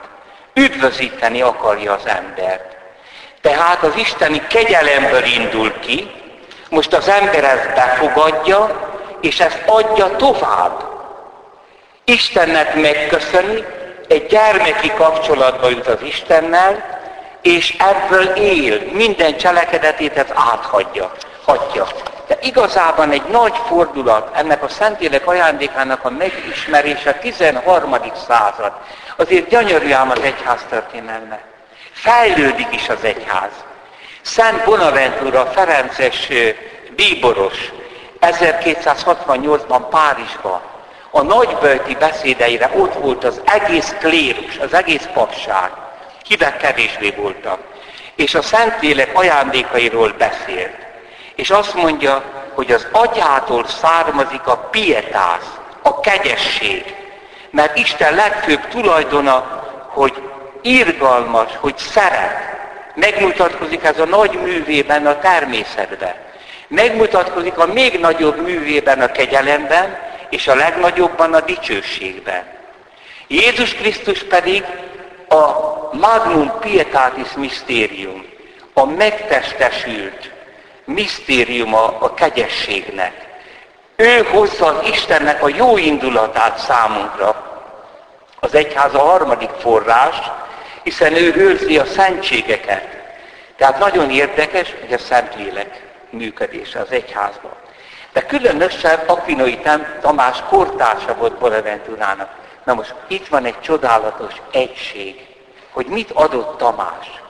üdvözíteni 0.55 1.41
akarja 1.41 1.93
az 1.93 2.07
embert. 2.07 2.77
Tehát 3.41 3.83
az 3.83 3.97
isteni 3.97 4.47
kegyelemből 4.47 5.25
indul 5.25 5.79
ki, 5.79 6.11
most 6.69 6.93
az 6.93 7.09
ember 7.09 7.45
ezt 7.45 7.75
befogadja, 7.75 8.91
és 9.21 9.41
ezt 9.41 9.63
adja 9.67 10.17
tovább. 10.17 10.85
Istennek 12.05 12.75
megköszöni, 12.75 13.65
egy 14.09 14.27
gyermeki 14.27 14.93
kapcsolatba 14.97 15.69
jut 15.69 15.87
az 15.87 16.03
Istennel, 16.03 16.94
és 17.45 17.77
ebből 17.79 18.27
él, 18.27 18.83
minden 18.93 19.37
cselekedetét 19.37 20.17
ez 20.17 20.27
áthagyja. 20.35 21.13
Hagyja. 21.45 21.87
De 22.27 22.39
igazában 22.41 23.11
egy 23.11 23.23
nagy 23.31 23.55
fordulat 23.67 24.37
ennek 24.37 24.63
a 24.63 24.69
Szentlélek 24.69 25.27
ajándékának 25.27 26.05
a 26.05 26.11
megismerése 26.11 27.13
13. 27.13 27.97
század. 28.29 28.73
Azért 29.17 29.49
gyönyörű 29.49 29.93
ám 29.93 30.11
az 30.11 30.21
egyház 30.21 30.61
történelme. 30.69 31.41
Fejlődik 31.93 32.69
is 32.71 32.89
az 32.89 33.05
egyház. 33.05 33.53
Szent 34.23 34.65
Bonaventura, 34.65 35.47
Ferences 35.47 36.29
bíboros 36.97 37.73
1268-ban 38.21 39.83
Párizsban 39.91 40.61
a 41.11 41.23
nagybölti 41.23 41.95
beszédeire 41.95 42.71
ott 42.77 42.95
volt 42.95 43.25
az 43.25 43.41
egész 43.45 43.95
klérus, 44.01 44.59
az 44.59 44.75
egész 44.75 45.09
papság. 45.15 45.84
Hívek 46.27 46.57
kevésbé 46.57 47.11
voltak. 47.11 47.61
És 48.15 48.35
a 48.35 48.43
Szentlélek 48.43 49.11
ajándékairól 49.13 50.15
beszélt. 50.19 50.77
És 51.35 51.51
azt 51.51 51.75
mondja, 51.75 52.23
hogy 52.55 52.73
az 52.73 52.87
atyától 52.93 53.67
származik 53.67 54.47
a 54.47 54.57
pietász, 54.57 55.59
a 55.83 56.01
kegyesség. 56.01 56.95
Mert 57.51 57.79
Isten 57.79 58.15
legfőbb 58.15 58.69
tulajdona, 58.69 59.63
hogy 59.89 60.15
irgalmas, 60.63 61.51
hogy 61.61 61.77
szeret. 61.77 62.53
Megmutatkozik 62.95 63.85
ez 63.85 63.99
a 63.99 64.05
nagy 64.05 64.39
művében, 64.43 65.07
a 65.07 65.19
természetben. 65.19 66.15
Megmutatkozik 66.69 67.59
a 67.59 67.67
még 67.67 68.01
nagyobb 68.01 68.43
művében, 68.43 69.01
a 69.01 69.13
kegyelemben, 69.13 69.99
és 70.31 70.49
a 70.49 70.55
legnagyobban 70.55 71.35
a 71.35 71.41
dicsőségben. 71.41 72.43
Jézus 73.27 73.75
Krisztus 73.75 74.23
pedig 74.23 74.65
a 75.29 75.75
Magnum 75.93 76.53
Pietatis 76.61 77.33
Mysterium, 77.33 78.25
a 78.73 78.85
megtestesült 78.85 80.31
misztériuma 80.85 81.99
a 81.99 82.15
kegyességnek. 82.15 83.13
Ő 83.97 84.23
hozza 84.23 84.81
Istennek 84.85 85.43
a 85.43 85.49
jó 85.49 85.77
indulatát 85.77 86.59
számunkra. 86.59 87.53
Az 88.41 88.55
egyház 88.55 88.95
a 88.95 88.99
harmadik 88.99 89.51
forrás, 89.51 90.17
hiszen 90.83 91.15
ő 91.15 91.35
őrzi 91.37 91.79
a 91.79 91.85
szentségeket. 91.85 92.85
Tehát 93.57 93.79
nagyon 93.79 94.11
érdekes, 94.11 94.75
hogy 94.81 94.93
a 94.93 94.99
Szentlélek 94.99 95.83
működése 96.11 96.81
az 96.81 96.91
egyházban. 96.91 97.53
De 98.13 98.27
különösen 98.27 98.99
Aquinoi 99.07 99.59
Tamás 100.01 100.43
kortársa 100.49 101.15
volt 101.15 101.39
Bonaventurának. 101.39 102.29
Na 102.65 102.75
most 102.75 102.95
itt 103.07 103.29
van 103.29 103.45
egy 103.45 103.61
csodálatos 103.61 104.35
egység, 104.51 105.27
hogy 105.73 105.87
mit 105.87 106.11
adott 106.11 106.59
Tamás. 106.59 107.23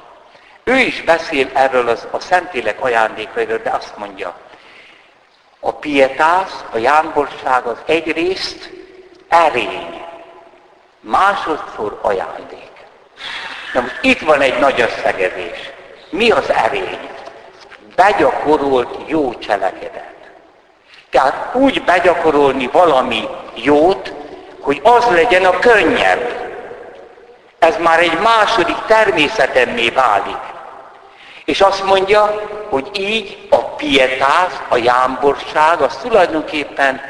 Ő 0.64 0.76
is 0.76 1.02
beszél 1.02 1.50
erről 1.52 1.88
az, 1.88 2.06
a 2.10 2.20
Szentélek 2.20 2.80
ajándékairól, 2.80 3.58
de 3.58 3.70
azt 3.70 3.96
mondja, 3.96 4.34
a 5.60 5.72
pietász, 5.72 6.64
a 6.72 6.78
jánborság 6.78 7.66
az 7.66 7.78
egyrészt 7.86 8.70
erény, 9.28 10.04
másodszor 11.00 11.98
ajándék. 12.02 12.72
Na 13.72 13.80
most 13.80 13.98
itt 14.02 14.20
van 14.20 14.40
egy 14.40 14.58
nagy 14.58 14.80
összegezés. 14.80 15.70
Mi 16.10 16.30
az 16.30 16.50
erény? 16.50 16.98
Begyakorolt 17.96 18.98
jó 19.06 19.34
cselekedet. 19.34 20.14
Tehát 21.10 21.54
úgy 21.54 21.84
begyakorolni 21.84 22.66
valami 22.66 23.28
jót, 23.54 24.12
hogy 24.64 24.80
az 24.82 25.04
legyen 25.10 25.44
a 25.44 25.58
könnyebb. 25.58 26.52
Ez 27.58 27.76
már 27.76 27.98
egy 27.98 28.18
második 28.22 28.76
természetemmé 28.86 29.88
válik. 29.88 30.38
És 31.44 31.60
azt 31.60 31.84
mondja, 31.84 32.42
hogy 32.68 32.90
így 32.92 33.46
a 33.50 33.56
pietáz, 33.56 34.60
a 34.68 34.76
jámborság, 34.76 35.80
az 35.80 35.96
tulajdonképpen 35.96 37.00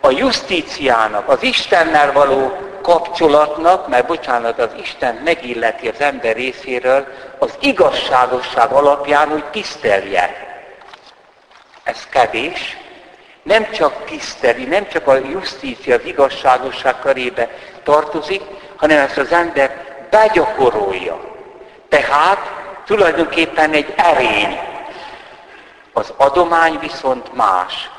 a 0.00 0.10
justíciának, 0.10 1.28
az 1.28 1.42
Istennel 1.42 2.12
való 2.12 2.52
kapcsolatnak, 2.82 3.88
mert 3.88 4.06
bocsánat, 4.06 4.58
az 4.58 4.70
Isten 4.82 5.14
megilleti 5.24 5.88
az 5.88 6.00
ember 6.00 6.36
részéről, 6.36 7.06
az 7.38 7.50
igazságosság 7.60 8.70
alapján, 8.70 9.28
hogy 9.28 9.44
tisztelje. 9.44 10.48
Ez 11.82 12.06
kevés, 12.10 12.76
nem 13.42 13.70
csak 13.70 14.04
tiszteli, 14.04 14.64
nem 14.64 14.88
csak 14.88 15.06
a 15.06 15.14
justícia, 15.16 15.94
az 15.94 16.04
igazságosság 16.04 16.98
körébe 16.98 17.48
tartozik, 17.82 18.42
hanem 18.76 18.98
ezt 18.98 19.18
az 19.18 19.32
ember 19.32 19.84
begyakorolja. 20.10 21.20
Tehát 21.88 22.38
tulajdonképpen 22.84 23.72
egy 23.72 23.94
erény. 23.96 24.58
Az 25.92 26.12
adomány 26.16 26.78
viszont 26.78 27.34
más. 27.34 27.90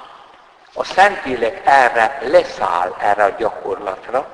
A 0.73 0.83
Szentlélek 0.83 1.61
erre 1.63 2.19
leszáll, 2.21 2.95
erre 2.99 3.23
a 3.23 3.35
gyakorlatra, 3.37 4.27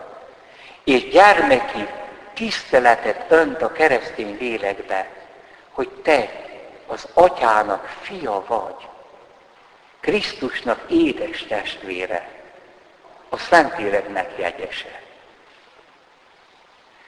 és 0.84 1.10
gyermeki 1.10 1.88
tiszteletet 2.34 3.26
önt 3.28 3.62
a 3.62 3.72
keresztény 3.72 4.38
lélekbe, 4.40 5.08
hogy 5.72 5.90
te 5.90 6.30
az 6.88 7.08
atyának 7.14 7.90
fia 8.02 8.44
vagy. 8.48 8.76
Krisztusnak 10.08 10.80
édes 10.90 11.46
testvére, 11.48 12.28
a 13.30 13.38
Szentléleknek 13.38 14.30
jegyese. 14.38 15.02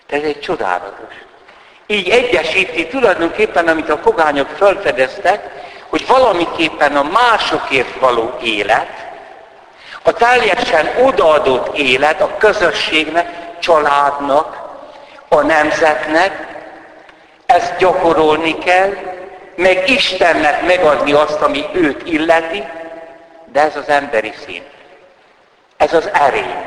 Ez 0.08 0.24
egy 0.24 0.40
csodálatos. 0.40 1.14
Így 1.88 2.10
egyesíti 2.10 2.88
tulajdonképpen, 2.88 3.68
amit 3.68 3.90
a 3.90 3.98
fogányok 3.98 4.48
felfedeztek, 4.48 5.50
hogy 5.88 6.08
valamiképpen 6.08 6.96
a 6.98 7.04
másokért 7.04 8.00
való 8.00 8.38
élet, 8.42 9.08
a 10.04 10.12
teljesen 10.12 10.90
odaadott 11.04 11.78
élet 11.78 12.22
a 12.22 12.38
közösségnek, 12.38 13.60
családnak, 13.60 14.58
a 15.28 15.42
nemzetnek, 15.42 16.48
ezt 17.46 17.78
gyakorolni 17.78 18.58
kell, 18.58 18.94
meg 19.56 19.90
Istennek 19.90 20.66
megadni 20.66 21.14
azt, 21.14 21.42
ami 21.42 21.66
őt 21.74 22.08
illeti, 22.08 22.64
de 23.52 23.62
ez 23.62 23.76
az 23.76 23.90
emberi 23.90 24.34
szín. 24.46 24.64
Ez 25.78 25.94
az 25.94 26.10
erény. 26.14 26.66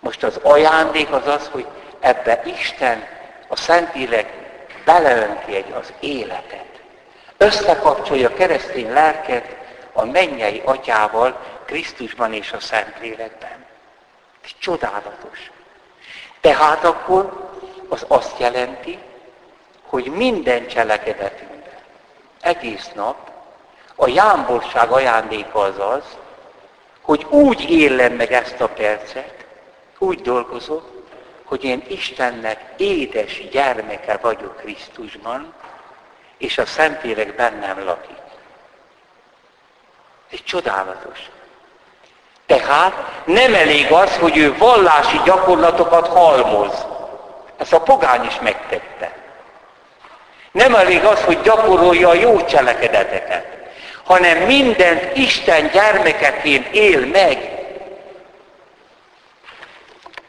Most 0.00 0.22
az 0.22 0.40
ajándék 0.42 1.12
az 1.12 1.26
az, 1.26 1.48
hogy 1.52 1.66
ebbe 2.00 2.42
Isten, 2.44 3.06
a 3.48 3.56
Szentlélek 3.56 4.32
beleönti 4.84 5.56
egy 5.56 5.72
az 5.72 5.92
életet. 6.00 6.64
Összekapcsolja 7.36 8.28
a 8.28 8.34
keresztény 8.34 8.92
lelket 8.92 9.56
a 9.92 10.04
mennyei 10.04 10.62
atyával, 10.64 11.40
Krisztusban 11.64 12.32
és 12.32 12.52
a 12.52 12.60
Szentlélekben. 12.60 13.64
Ez 14.44 14.50
csodálatos. 14.58 15.50
Tehát 16.40 16.84
akkor 16.84 17.50
az 17.88 18.04
azt 18.08 18.38
jelenti, 18.38 18.98
hogy 19.86 20.06
minden 20.06 20.66
cselekedetünkben, 20.66 21.78
egész 22.40 22.90
nap 22.94 23.30
a 23.96 24.08
jámborság 24.08 24.90
ajándéka 24.90 25.58
az 25.60 25.78
az, 25.78 26.16
hogy 27.00 27.26
úgy 27.28 27.70
élem 27.70 28.12
meg 28.12 28.32
ezt 28.32 28.60
a 28.60 28.68
percet, 28.68 29.46
úgy 29.98 30.20
dolgozok, 30.20 31.04
hogy 31.44 31.64
én 31.64 31.84
Istennek 31.88 32.60
édes 32.76 33.48
gyermeke 33.48 34.18
vagyok 34.22 34.56
Krisztusban, 34.56 35.54
és 36.38 36.58
a 36.58 36.66
Szentlélek 36.66 37.34
bennem 37.34 37.84
lakik. 37.84 38.16
Ez 40.32 40.38
csodálatos. 40.44 41.30
Tehát 42.46 43.22
nem 43.24 43.54
elég 43.54 43.92
az, 43.92 44.16
hogy 44.16 44.36
ő 44.36 44.56
vallási 44.56 45.20
gyakorlatokat 45.24 46.06
halmoz. 46.06 46.86
Ezt 47.56 47.72
a 47.72 47.80
pogány 47.80 48.24
is 48.24 48.40
megtette. 48.40 49.16
Nem 50.52 50.74
elég 50.74 51.04
az, 51.04 51.24
hogy 51.24 51.40
gyakorolja 51.40 52.08
a 52.08 52.14
jó 52.14 52.44
cselekedeteket 52.44 53.55
hanem 54.06 54.38
mindent 54.38 55.16
Isten 55.16 55.70
gyermekeként 55.72 56.74
él 56.74 57.06
meg. 57.06 57.54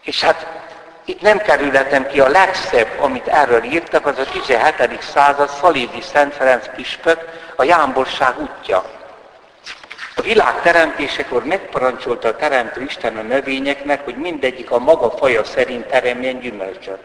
És 0.01 0.21
hát 0.21 0.47
itt 1.05 1.21
nem 1.21 1.37
kerülhetem 1.37 2.07
ki 2.07 2.19
a 2.19 2.27
legszebb, 2.27 2.87
amit 2.99 3.27
erről 3.27 3.63
írtak, 3.63 4.05
az 4.05 4.17
a 4.17 4.25
17. 4.25 5.01
század 5.01 5.49
Szalédi 5.49 6.01
Szent 6.01 6.33
Ferenc 6.33 6.67
püspök, 6.75 7.19
a 7.55 7.63
jámborság 7.63 8.39
útja. 8.39 8.83
A 10.15 10.21
világ 10.21 10.61
teremtésekor 10.61 11.45
megparancsolta 11.45 12.27
a 12.27 12.35
Teremtő 12.35 12.81
Isten 12.81 13.17
a 13.17 13.21
növényeknek, 13.21 14.03
hogy 14.03 14.15
mindegyik 14.15 14.71
a 14.71 14.79
maga 14.79 15.11
faja 15.11 15.43
szerint 15.43 15.85
teremjen 15.85 16.39
gyümölcsöt. 16.39 16.99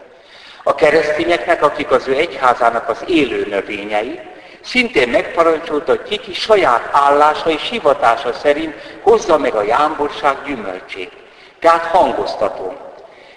A 0.63 0.75
keresztényeknek, 0.75 1.63
akik 1.63 1.91
az 1.91 2.07
ő 2.07 2.15
egyházának 2.15 2.89
az 2.89 3.03
élő 3.07 3.45
növényei, 3.49 4.19
szintén 4.65 5.09
megparancsolta, 5.09 5.91
hogy 5.91 6.03
kiki 6.03 6.33
saját 6.33 6.89
állása 6.91 7.49
és 7.49 7.69
hivatása 7.69 8.33
szerint 8.33 8.75
hozza 9.01 9.37
meg 9.37 9.55
a 9.55 9.63
jámborság 9.63 10.35
gyümölcsét. 10.45 11.11
Tehát 11.59 11.85
hangoztatom. 11.85 12.77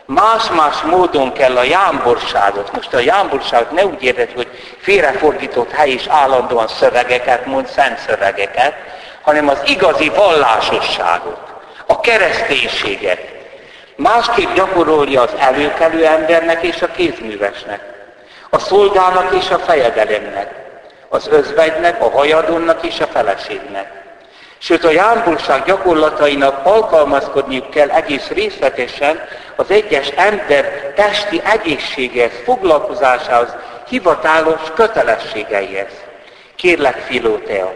Más-más 0.05 0.81
módon 0.81 1.33
kell 1.33 1.57
a 1.57 1.63
jámborságot, 1.63 2.73
most 2.73 2.95
a 2.95 2.99
jámborságot 2.99 3.71
ne 3.71 3.85
úgy 3.85 4.03
érted, 4.03 4.33
hogy 4.35 4.49
félrefordított 4.79 5.71
hely 5.71 5.91
és 5.91 6.07
állandóan 6.07 6.69
szövegeket 6.69 7.47
mond, 7.47 7.67
szent 7.67 7.99
szövegeket, 7.99 8.75
hanem 9.23 9.49
az 9.49 9.63
igazi 9.67 10.09
vallásosságot, 10.09 11.41
a 11.87 12.01
kereszténységet. 12.01 13.21
Másképp 13.97 14.55
gyakorolja 14.55 15.23
az 15.23 15.35
előkelő 15.39 16.07
embernek 16.07 16.63
és 16.63 16.83
a 16.83 16.91
kézművesnek, 16.97 17.81
a 18.51 18.59
szolgának 18.59 19.35
és 19.35 19.51
a 19.51 19.59
fejedelemnek, 19.59 20.66
az 21.09 21.29
özvegynek, 21.29 22.03
a 22.03 22.11
hajadonnak 22.11 22.87
és 22.87 23.01
a 23.01 23.07
feleségnek. 23.07 24.05
Sőt, 24.59 24.85
a 24.85 24.91
jámborság 24.91 25.65
gyakorlatainak 25.65 26.67
alkalmazkodniuk 26.67 27.71
kell 27.71 27.91
egész 27.91 28.29
részletesen 28.29 29.21
az 29.57 29.71
egyes 29.71 30.09
ember 30.09 30.93
testi 30.95 31.41
egészséghez, 31.45 32.31
foglalkozásához, 32.45 33.57
hivatalos 33.89 34.61
kötelességeihez. 34.75 35.93
Kérlek, 36.57 36.97
Filótea, 36.97 37.75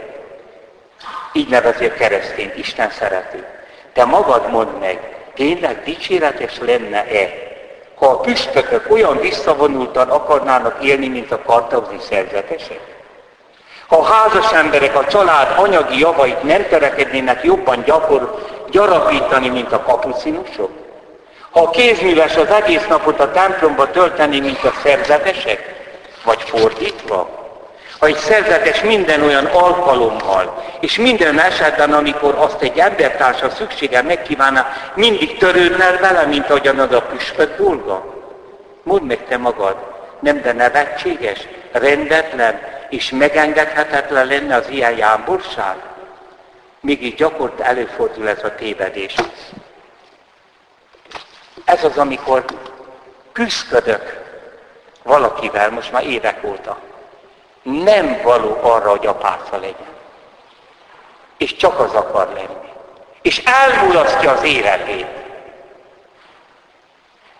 így 1.33 1.49
nevezi 1.49 1.85
a 1.85 1.93
keresztényt, 1.93 2.57
Isten 2.57 2.89
szerető. 2.89 3.45
Te 3.93 4.05
magad 4.05 4.49
mondd 4.49 4.79
meg, 4.79 4.99
tényleg 5.33 5.83
dicséretes 5.83 6.59
lenne-e, 6.59 7.29
ha 7.95 8.05
a 8.05 8.19
püspökök 8.19 8.91
olyan 8.91 9.19
visszavonultan 9.19 10.09
akarnának 10.09 10.83
élni, 10.83 11.07
mint 11.07 11.31
a 11.31 11.41
kartauzi 11.41 11.97
szerzetesek? 12.09 12.90
Ha 13.91 13.97
a 13.97 14.03
házas 14.03 14.51
emberek 14.51 14.95
a 14.95 15.05
család 15.05 15.53
anyagi 15.57 15.99
javait 15.99 16.43
nem 16.43 16.67
törekednének 16.69 17.43
jobban 17.43 17.83
gyakor, 17.85 18.47
gyarapítani, 18.69 19.49
mint 19.49 19.71
a 19.71 19.81
kapucinusok? 19.81 20.69
Ha 21.49 21.61
a 21.61 21.69
kézműves 21.69 22.35
az 22.35 22.47
egész 22.47 22.87
napot 22.89 23.19
a 23.19 23.31
templomba 23.31 23.91
tölteni, 23.91 24.39
mint 24.39 24.63
a 24.63 24.73
szerzetesek? 24.83 25.59
Vagy 26.23 26.41
fordítva? 26.41 27.29
Ha 27.99 28.05
egy 28.05 28.15
szerzetes 28.15 28.81
minden 28.81 29.23
olyan 29.23 29.45
alkalommal, 29.45 30.63
és 30.79 30.97
minden 30.97 31.39
esetben, 31.39 31.93
amikor 31.93 32.35
azt 32.37 32.61
egy 32.61 32.77
embertársa 32.77 33.49
szüksége 33.49 34.01
megkívánna, 34.01 34.67
mindig 34.93 35.37
törődne 35.37 35.97
vele, 36.01 36.25
mint 36.25 36.49
ahogyan 36.49 36.79
az 36.79 36.91
a 36.91 37.01
püspök 37.01 37.57
dolga? 37.57 38.05
Mondd 38.83 39.03
meg 39.03 39.25
te 39.27 39.37
magad, 39.37 39.75
nem 40.19 40.41
de 40.41 40.53
nevetséges, 40.53 41.47
rendetlen 41.71 42.59
és 42.89 43.09
megengedhetetlen 43.09 44.25
lenne 44.27 44.55
az 44.55 44.69
ilyen 44.69 44.97
jámborság? 44.97 45.75
Mégis 46.79 47.15
gyakort 47.15 47.59
előfordul 47.59 48.29
ez 48.29 48.43
a 48.43 48.55
tévedés. 48.55 49.15
Ez 51.65 51.83
az, 51.83 51.97
amikor 51.97 52.45
küzdködök 53.31 54.21
valakivel, 55.03 55.69
most 55.69 55.91
már 55.91 56.05
évek 56.05 56.43
óta. 56.43 56.77
Nem 57.61 58.21
való 58.23 58.57
arra, 58.61 58.89
hogy 58.89 59.07
apáca 59.07 59.57
legyen. 59.57 59.89
És 61.37 61.55
csak 61.55 61.79
az 61.79 61.93
akar 61.93 62.27
lenni. 62.33 62.69
És 63.21 63.43
elmulasztja 63.45 64.31
az 64.31 64.43
életét. 64.43 65.07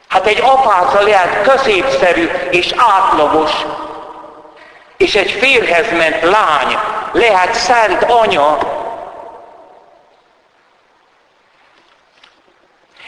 Hát 0.08 0.26
egy 0.26 0.40
apáca 0.42 1.02
lehet 1.02 1.42
középszerű 1.42 2.30
és 2.50 2.74
átlagos, 2.78 3.52
és 5.02 5.16
egy 5.16 5.32
férhez 5.32 5.92
ment 5.92 6.22
lány 6.22 6.78
lehet 7.12 7.54
szent 7.54 8.04
anya, 8.04 8.58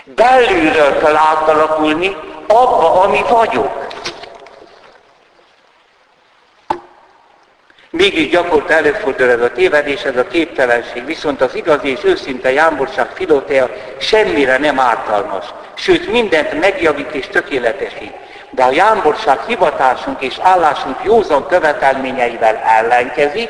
belülről 0.06 0.98
kell 1.00 1.16
átalakulni 1.16 2.16
abba, 2.48 3.02
ami 3.02 3.24
vagyok. 3.30 3.88
Mégis 7.90 8.30
gyakorta 8.30 8.74
előfordul 8.74 9.30
ez 9.30 9.42
a 9.42 9.52
tévedés, 9.52 10.04
ez 10.04 10.18
a 10.18 10.28
képtelenség, 10.28 11.06
viszont 11.06 11.42
az 11.42 11.56
igazi 11.56 11.90
és 11.90 12.04
őszinte 12.04 12.52
jámborság 12.52 13.10
filotea 13.14 13.70
semmire 14.00 14.58
nem 14.58 14.80
ártalmas, 14.80 15.46
sőt 15.74 16.12
mindent 16.12 16.60
megjavít 16.60 17.12
és 17.12 17.28
tökéletesít. 17.28 18.23
De 18.56 18.64
a 18.64 18.72
jámborság 18.72 19.46
hivatásunk 19.46 20.22
és 20.22 20.38
állásunk 20.42 21.04
józan 21.04 21.48
követelményeivel 21.48 22.56
ellenkezik, 22.56 23.50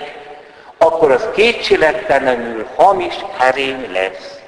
akkor 0.78 1.12
az 1.12 1.28
kétségtelenül 1.34 2.68
hamis 2.76 3.16
herény 3.38 3.92
lesz. 3.92 4.39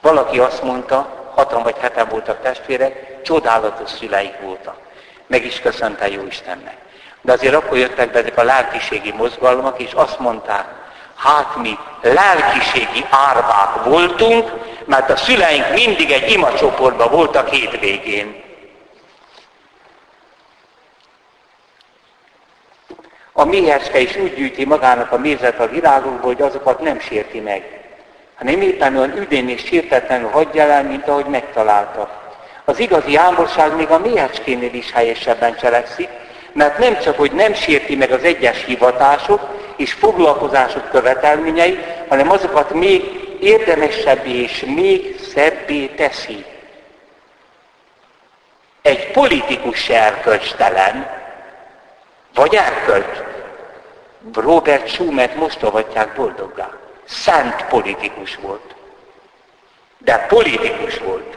Valaki 0.00 0.38
azt 0.38 0.62
mondta, 0.62 1.30
hatan 1.34 1.62
vagy 1.62 1.76
heten 1.80 2.08
voltak 2.08 2.42
testvérek, 2.42 3.22
csodálatos 3.22 3.90
szüleik 3.90 4.40
voltak. 4.40 4.76
Meg 5.26 5.44
is 5.44 5.60
köszönte 5.60 6.08
jó 6.08 6.26
Istennek. 6.26 6.76
De 7.20 7.32
azért 7.32 7.54
akkor 7.54 7.78
jöttek 7.78 8.10
be 8.12 8.18
ezek 8.18 8.38
a 8.38 8.42
lelkiségi 8.42 9.12
mozgalmak, 9.12 9.80
és 9.80 9.92
azt 9.92 10.18
mondták, 10.18 10.64
hát 11.16 11.56
mi 11.56 11.78
lelkiségi 12.02 13.06
árvák 13.10 13.84
voltunk, 13.84 14.50
mert 14.86 15.10
a 15.10 15.16
szüleink 15.16 15.72
mindig 15.74 16.10
egy 16.10 16.30
imacsoportban 16.30 17.10
voltak 17.10 17.48
hétvégén. 17.48 18.44
A 23.32 23.44
méhecske 23.44 23.98
is 23.98 24.16
úgy 24.16 24.34
gyűjti 24.34 24.64
magának 24.64 25.12
a 25.12 25.18
mézet 25.18 25.60
a 25.60 25.68
virágokból, 25.68 26.34
hogy 26.34 26.42
azokat 26.42 26.80
nem 26.80 27.00
sérti 27.00 27.40
meg, 27.40 27.80
hanem 28.34 28.60
éppen 28.60 28.96
olyan 28.96 29.18
üdén 29.18 29.48
és 29.48 29.64
sértetlenül 29.64 30.28
hagyja 30.28 30.62
el, 30.62 30.82
mint 30.82 31.08
ahogy 31.08 31.26
megtalálta. 31.26 32.22
Az 32.64 32.78
igazi 32.78 33.16
ámborság 33.16 33.76
még 33.76 33.90
a 33.90 33.98
méhecskénél 33.98 34.74
is 34.74 34.92
helyesebben 34.92 35.56
cselekszik, 35.56 36.08
mert 36.52 36.78
nem 36.78 36.98
csak, 36.98 37.16
hogy 37.16 37.32
nem 37.32 37.54
sérti 37.54 37.96
meg 37.96 38.10
az 38.10 38.22
egyes 38.22 38.64
hivatások 38.64 39.40
és 39.76 39.92
foglalkozások 39.92 40.90
követelményei, 40.90 41.78
hanem 42.08 42.30
azokat 42.30 42.74
még 42.74 43.15
érdemesebbé 43.40 44.42
és 44.42 44.64
még 44.66 45.20
szebbé 45.20 45.86
teszi. 45.86 46.44
Egy 48.82 49.10
politikus 49.10 49.78
se 49.78 50.02
erkölcstelen, 50.02 51.10
vagy 52.34 52.54
erkölcs. 52.54 53.18
Robert 54.34 54.88
Schumet 54.88 55.34
most 55.34 55.62
avatják 55.62 56.14
boldoggá. 56.14 56.70
Szent 57.04 57.64
politikus 57.64 58.36
volt. 58.36 58.74
De 59.98 60.26
politikus 60.28 60.98
volt. 60.98 61.36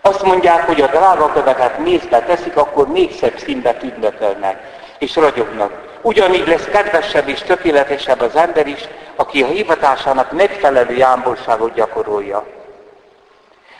Azt 0.00 0.22
mondják, 0.22 0.66
hogy 0.66 0.80
a 0.80 0.86
drága 0.86 1.32
köveket 1.32 1.78
mézbe 1.78 2.22
teszik, 2.22 2.56
akkor 2.56 2.88
még 2.88 3.14
szebb 3.14 3.38
színbe 3.38 3.74
tündökölnek 3.74 4.78
és 4.98 5.16
ragyognak. 5.16 5.89
Ugyanígy 6.02 6.46
lesz 6.46 6.64
kedvesebb 6.64 7.28
és 7.28 7.40
tökéletesebb 7.40 8.20
az 8.20 8.36
ember 8.36 8.66
is, 8.66 8.88
aki 9.16 9.42
a 9.42 9.46
hivatásának 9.46 10.32
megfelelő 10.32 10.94
jámborságot 10.94 11.74
gyakorolja. 11.74 12.44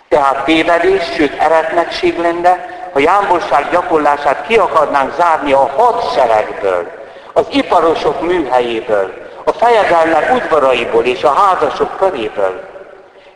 Tehát 0.08 0.44
tévedés, 0.44 1.02
sőt 1.14 1.38
eretnekség 1.38 2.18
lenne, 2.18 2.78
ha 2.92 2.98
jámborság 2.98 3.70
gyakorlását 3.70 4.46
ki 4.46 4.56
akarnánk 4.56 5.14
zárni 5.14 5.52
a 5.52 5.70
hadseregből, 5.76 6.90
az 7.32 7.46
iparosok 7.50 8.20
műhelyéből, 8.20 9.12
a 9.44 9.52
fejedelmek 9.52 10.34
udvaraiból 10.34 11.04
és 11.04 11.24
a 11.24 11.32
házasok 11.32 11.96
köréből. 11.96 12.60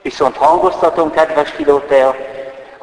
Viszont 0.03 0.37
hangoztatom, 0.37 1.11
kedves 1.11 1.51
Filótea, 1.51 2.17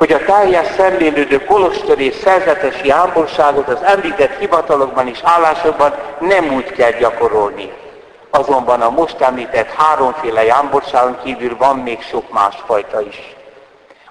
hogy 0.01 0.11
a 0.11 0.25
teljes 0.25 0.67
szemlélődő 0.77 1.45
kolostori 1.45 2.11
szerzetesi 2.11 2.89
ámborságot 2.89 3.67
az 3.67 3.81
említett 3.81 4.39
hivatalokban 4.39 5.07
és 5.07 5.19
állásokban 5.23 5.93
nem 6.19 6.53
úgy 6.53 6.71
kell 6.71 6.91
gyakorolni. 6.91 7.71
Azonban 8.29 8.81
a 8.81 8.89
most 8.89 9.21
említett 9.21 9.69
háromféle 9.69 10.43
jámborságon 10.43 11.17
kívül 11.23 11.57
van 11.57 11.77
még 11.77 12.01
sok 12.01 12.33
másfajta 12.33 13.01
is, 13.01 13.35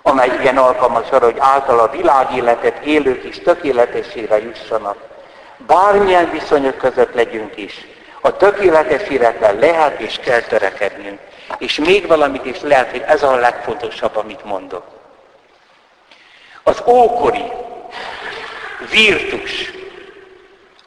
amely 0.03 0.31
igen 0.41 0.57
alkalmas 0.57 1.11
arra, 1.11 1.25
hogy 1.25 1.39
által 1.39 1.79
a 1.79 1.91
világéletet 1.91 2.85
élők 2.85 3.25
is 3.25 3.39
tökéletesére 3.39 4.43
jussanak. 4.43 4.97
Bármilyen 5.67 6.31
viszonyok 6.31 6.77
között 6.77 7.15
legyünk 7.15 7.57
is, 7.57 7.87
a 8.21 8.37
tökéletes 8.37 9.09
életben 9.09 9.59
lehet 9.59 10.01
és 10.01 10.19
kell 10.25 10.41
törekednünk. 10.41 11.19
És 11.59 11.79
még 11.79 12.07
valamit 12.07 12.45
is 12.45 12.61
lehet, 12.61 12.91
hogy 12.91 13.05
ez 13.07 13.23
a 13.23 13.35
legfontosabb, 13.35 14.17
amit 14.17 14.45
mondok. 14.45 15.00
Az 16.71 16.83
ókori 16.87 17.53
virtus, 18.91 19.73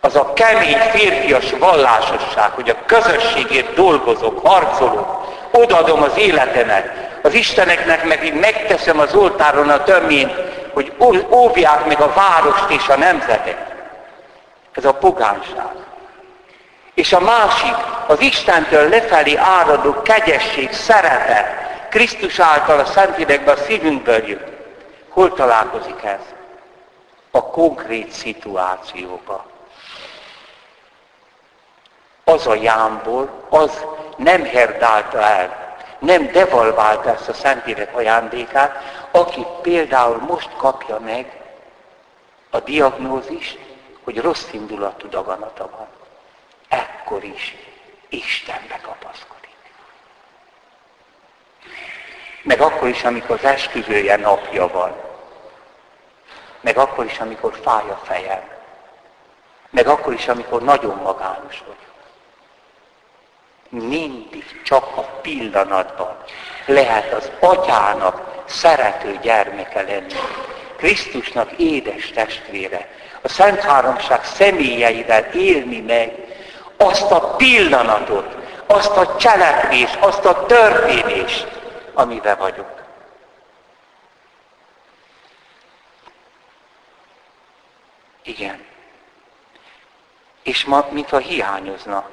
az 0.02 0.15
a 0.15 0.34
kemény 0.34 0.78
férfias 0.78 1.52
vallásosság, 1.60 2.52
hogy 2.52 2.69
a 2.69 2.86
közösségért 2.86 3.74
dolgozok, 3.74 4.48
harcolok, 4.48 5.34
odaadom 5.52 6.02
az 6.02 6.17
életemet, 6.17 6.91
az 7.22 7.34
Isteneknek 7.34 8.04
meg 8.04 8.39
megteszem 8.39 9.00
az 9.00 9.13
oltáron 9.13 9.69
a 9.69 9.84
tömén, 9.84 10.32
hogy 10.74 10.93
óvják 11.30 11.86
meg 11.86 12.02
a 12.02 12.13
várost 12.13 12.69
és 12.69 12.88
a 12.88 12.98
nemzetet. 12.98 13.74
Ez 14.74 14.86
a 14.86 14.93
pogánság. 14.93 15.72
És 16.93 17.13
a 17.13 17.19
másik, 17.19 17.76
az 18.08 18.22
Istentől 18.22 18.89
lefelé 18.89 19.36
áradó 19.36 20.02
kegyesség, 20.02 20.72
szeretet, 20.72 21.48
Krisztus 21.89 22.39
által 22.39 22.80
a 22.80 22.86
Szentlélekbe 22.86 23.52
a 23.52 23.56
szívünkből 23.56 24.28
jött. 24.28 24.53
Hol 25.13 25.34
találkozik 25.34 26.04
ez? 26.04 26.21
A 27.32 27.43
konkrét 27.43 28.12
szituációba. 28.12 29.45
Az 32.23 32.47
a 32.47 32.56
jámbor, 32.56 33.45
az 33.49 33.86
nem 34.17 34.43
herdálta 34.43 35.19
el, 35.21 35.76
nem 35.99 36.32
devalválta 36.32 37.10
ezt 37.10 37.30
a 37.30 37.34
Szentlélek 37.34 37.95
ajándékát, 37.95 38.84
aki 39.12 39.45
például 39.62 40.17
most 40.17 40.49
kapja 40.58 40.99
meg 40.99 41.41
a 42.49 42.60
diagnózist, 42.60 43.60
hogy 44.04 44.21
rossz 44.21 44.47
indulatú 44.52 45.10
daganata 45.10 45.69
van. 45.78 45.88
Ekkor 46.67 47.23
is 47.23 47.56
Istenbe 48.10 48.80
kapaszkodik. 48.82 49.33
Meg 52.43 52.62
akkor 52.62 52.88
is, 52.88 53.03
amikor 53.03 53.36
az 53.36 53.49
esküvője 53.49 54.17
napja 54.17 54.67
van. 54.67 54.95
Meg 56.62 56.77
akkor 56.77 57.06
is, 57.06 57.19
amikor 57.19 57.53
fáj 57.63 57.89
a 57.89 57.99
fejem. 58.03 58.43
Meg 59.69 59.88
akkor 59.88 60.13
is, 60.13 60.27
amikor 60.27 60.62
nagyon 60.62 60.95
magános 61.03 61.63
vagyok. 61.65 61.82
Mindig 63.89 64.62
csak 64.63 64.97
a 64.97 65.01
pillanatban 65.01 66.17
lehet 66.65 67.13
az 67.13 67.32
atyának 67.39 68.43
szerető 68.45 69.19
gyermeke 69.21 69.82
lenni. 69.82 70.13
Krisztusnak 70.77 71.51
édes 71.51 72.12
testvére. 72.12 72.89
A 73.21 73.27
Szent 73.27 73.60
Háromság 73.60 74.23
személyeivel 74.25 75.23
élni 75.23 75.79
meg 75.79 76.15
azt 76.77 77.12
a 77.12 77.19
pillanatot, 77.19 78.36
azt 78.67 78.97
a 78.97 79.15
cselekvést, 79.15 79.97
azt 79.99 80.25
a 80.25 80.45
történést, 80.45 81.62
amivel 81.93 82.38
vagyok. 82.38 82.82
Igen. 88.23 88.65
És 90.43 90.65
ma, 90.65 90.88
mintha 90.91 91.17
hiányozna. 91.17 92.10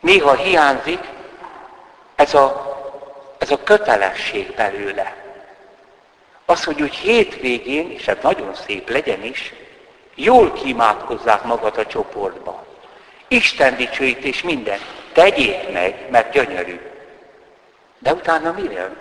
Néha 0.00 0.34
hiányzik 0.34 1.00
ez 2.14 2.34
a, 2.34 2.76
ez 3.38 3.50
a 3.50 3.62
kötelesség 3.62 4.54
belőle. 4.54 5.16
Az, 6.44 6.64
hogy 6.64 6.82
úgy 6.82 6.94
hétvégén, 6.94 7.90
és 7.90 8.08
ez 8.08 8.16
nagyon 8.22 8.54
szép 8.54 8.88
legyen 8.90 9.22
is, 9.22 9.52
jól 10.14 10.52
kimátkozzák 10.52 11.42
magad 11.42 11.78
a 11.78 11.86
csoportba. 11.86 12.64
Isten 13.28 13.76
dicsőítés 13.76 14.42
minden. 14.42 14.78
Tegyék 15.12 15.72
meg, 15.72 16.10
mert 16.10 16.32
gyönyörű. 16.32 16.93
De 17.98 18.12
utána 18.12 18.52
mi 18.52 18.62
jön? 18.62 18.98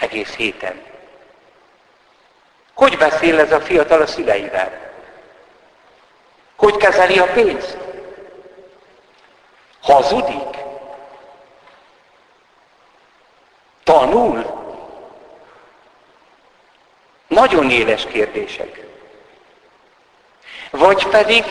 Egész 0.00 0.34
héten. 0.34 0.82
Hogy 2.74 2.98
beszél 2.98 3.40
ez 3.40 3.52
a 3.52 3.60
fiatal 3.60 4.00
a 4.00 4.06
szüleivel? 4.06 4.90
Hogy 6.56 6.76
kezeli 6.76 7.18
a 7.18 7.26
pénzt? 7.26 7.76
Hazudik? 9.80 10.56
Tanul? 13.84 14.58
Nagyon 17.26 17.70
éles 17.70 18.06
kérdések. 18.06 18.86
Vagy 20.70 21.06
pedig 21.06 21.44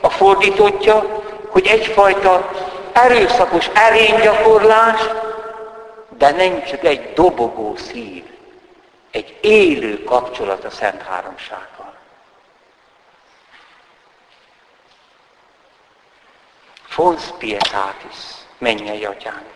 a 0.00 0.10
fordítottja, 0.10 1.22
hogy 1.48 1.66
egyfajta 1.66 2.50
erőszakos 2.92 3.70
erénygyakorlás, 3.74 5.00
de 6.18 6.30
nem 6.30 6.64
csak 6.64 6.84
egy 6.84 7.12
dobogó 7.12 7.76
szív, 7.76 8.24
egy 9.10 9.38
élő 9.40 10.04
kapcsolat 10.04 10.64
a 10.64 10.70
Szent 10.70 11.02
Háromsággal. 11.02 11.94
Fons 16.82 17.22
pietatis, 17.38 18.16
mennyei 18.58 19.04
atyánk, 19.04 19.54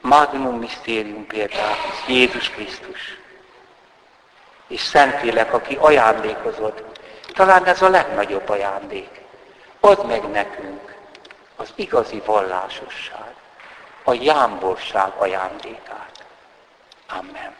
magnum 0.00 0.58
mysterium 0.58 1.26
pietatis, 1.26 2.06
Jézus 2.08 2.50
Krisztus. 2.50 3.18
És 4.68 4.80
Szentlélek, 4.80 5.52
aki 5.52 5.74
ajándékozott, 5.74 7.00
talán 7.32 7.64
ez 7.64 7.82
a 7.82 7.88
legnagyobb 7.88 8.48
ajándék. 8.48 9.20
Add 9.80 10.06
meg 10.06 10.30
nekünk 10.30 10.94
az 11.56 11.72
igazi 11.74 12.22
vallásosság, 12.24 13.35
a 14.08 14.12
jámborság 14.12 15.12
ajándékát. 15.18 16.24
Amen. 17.08 17.54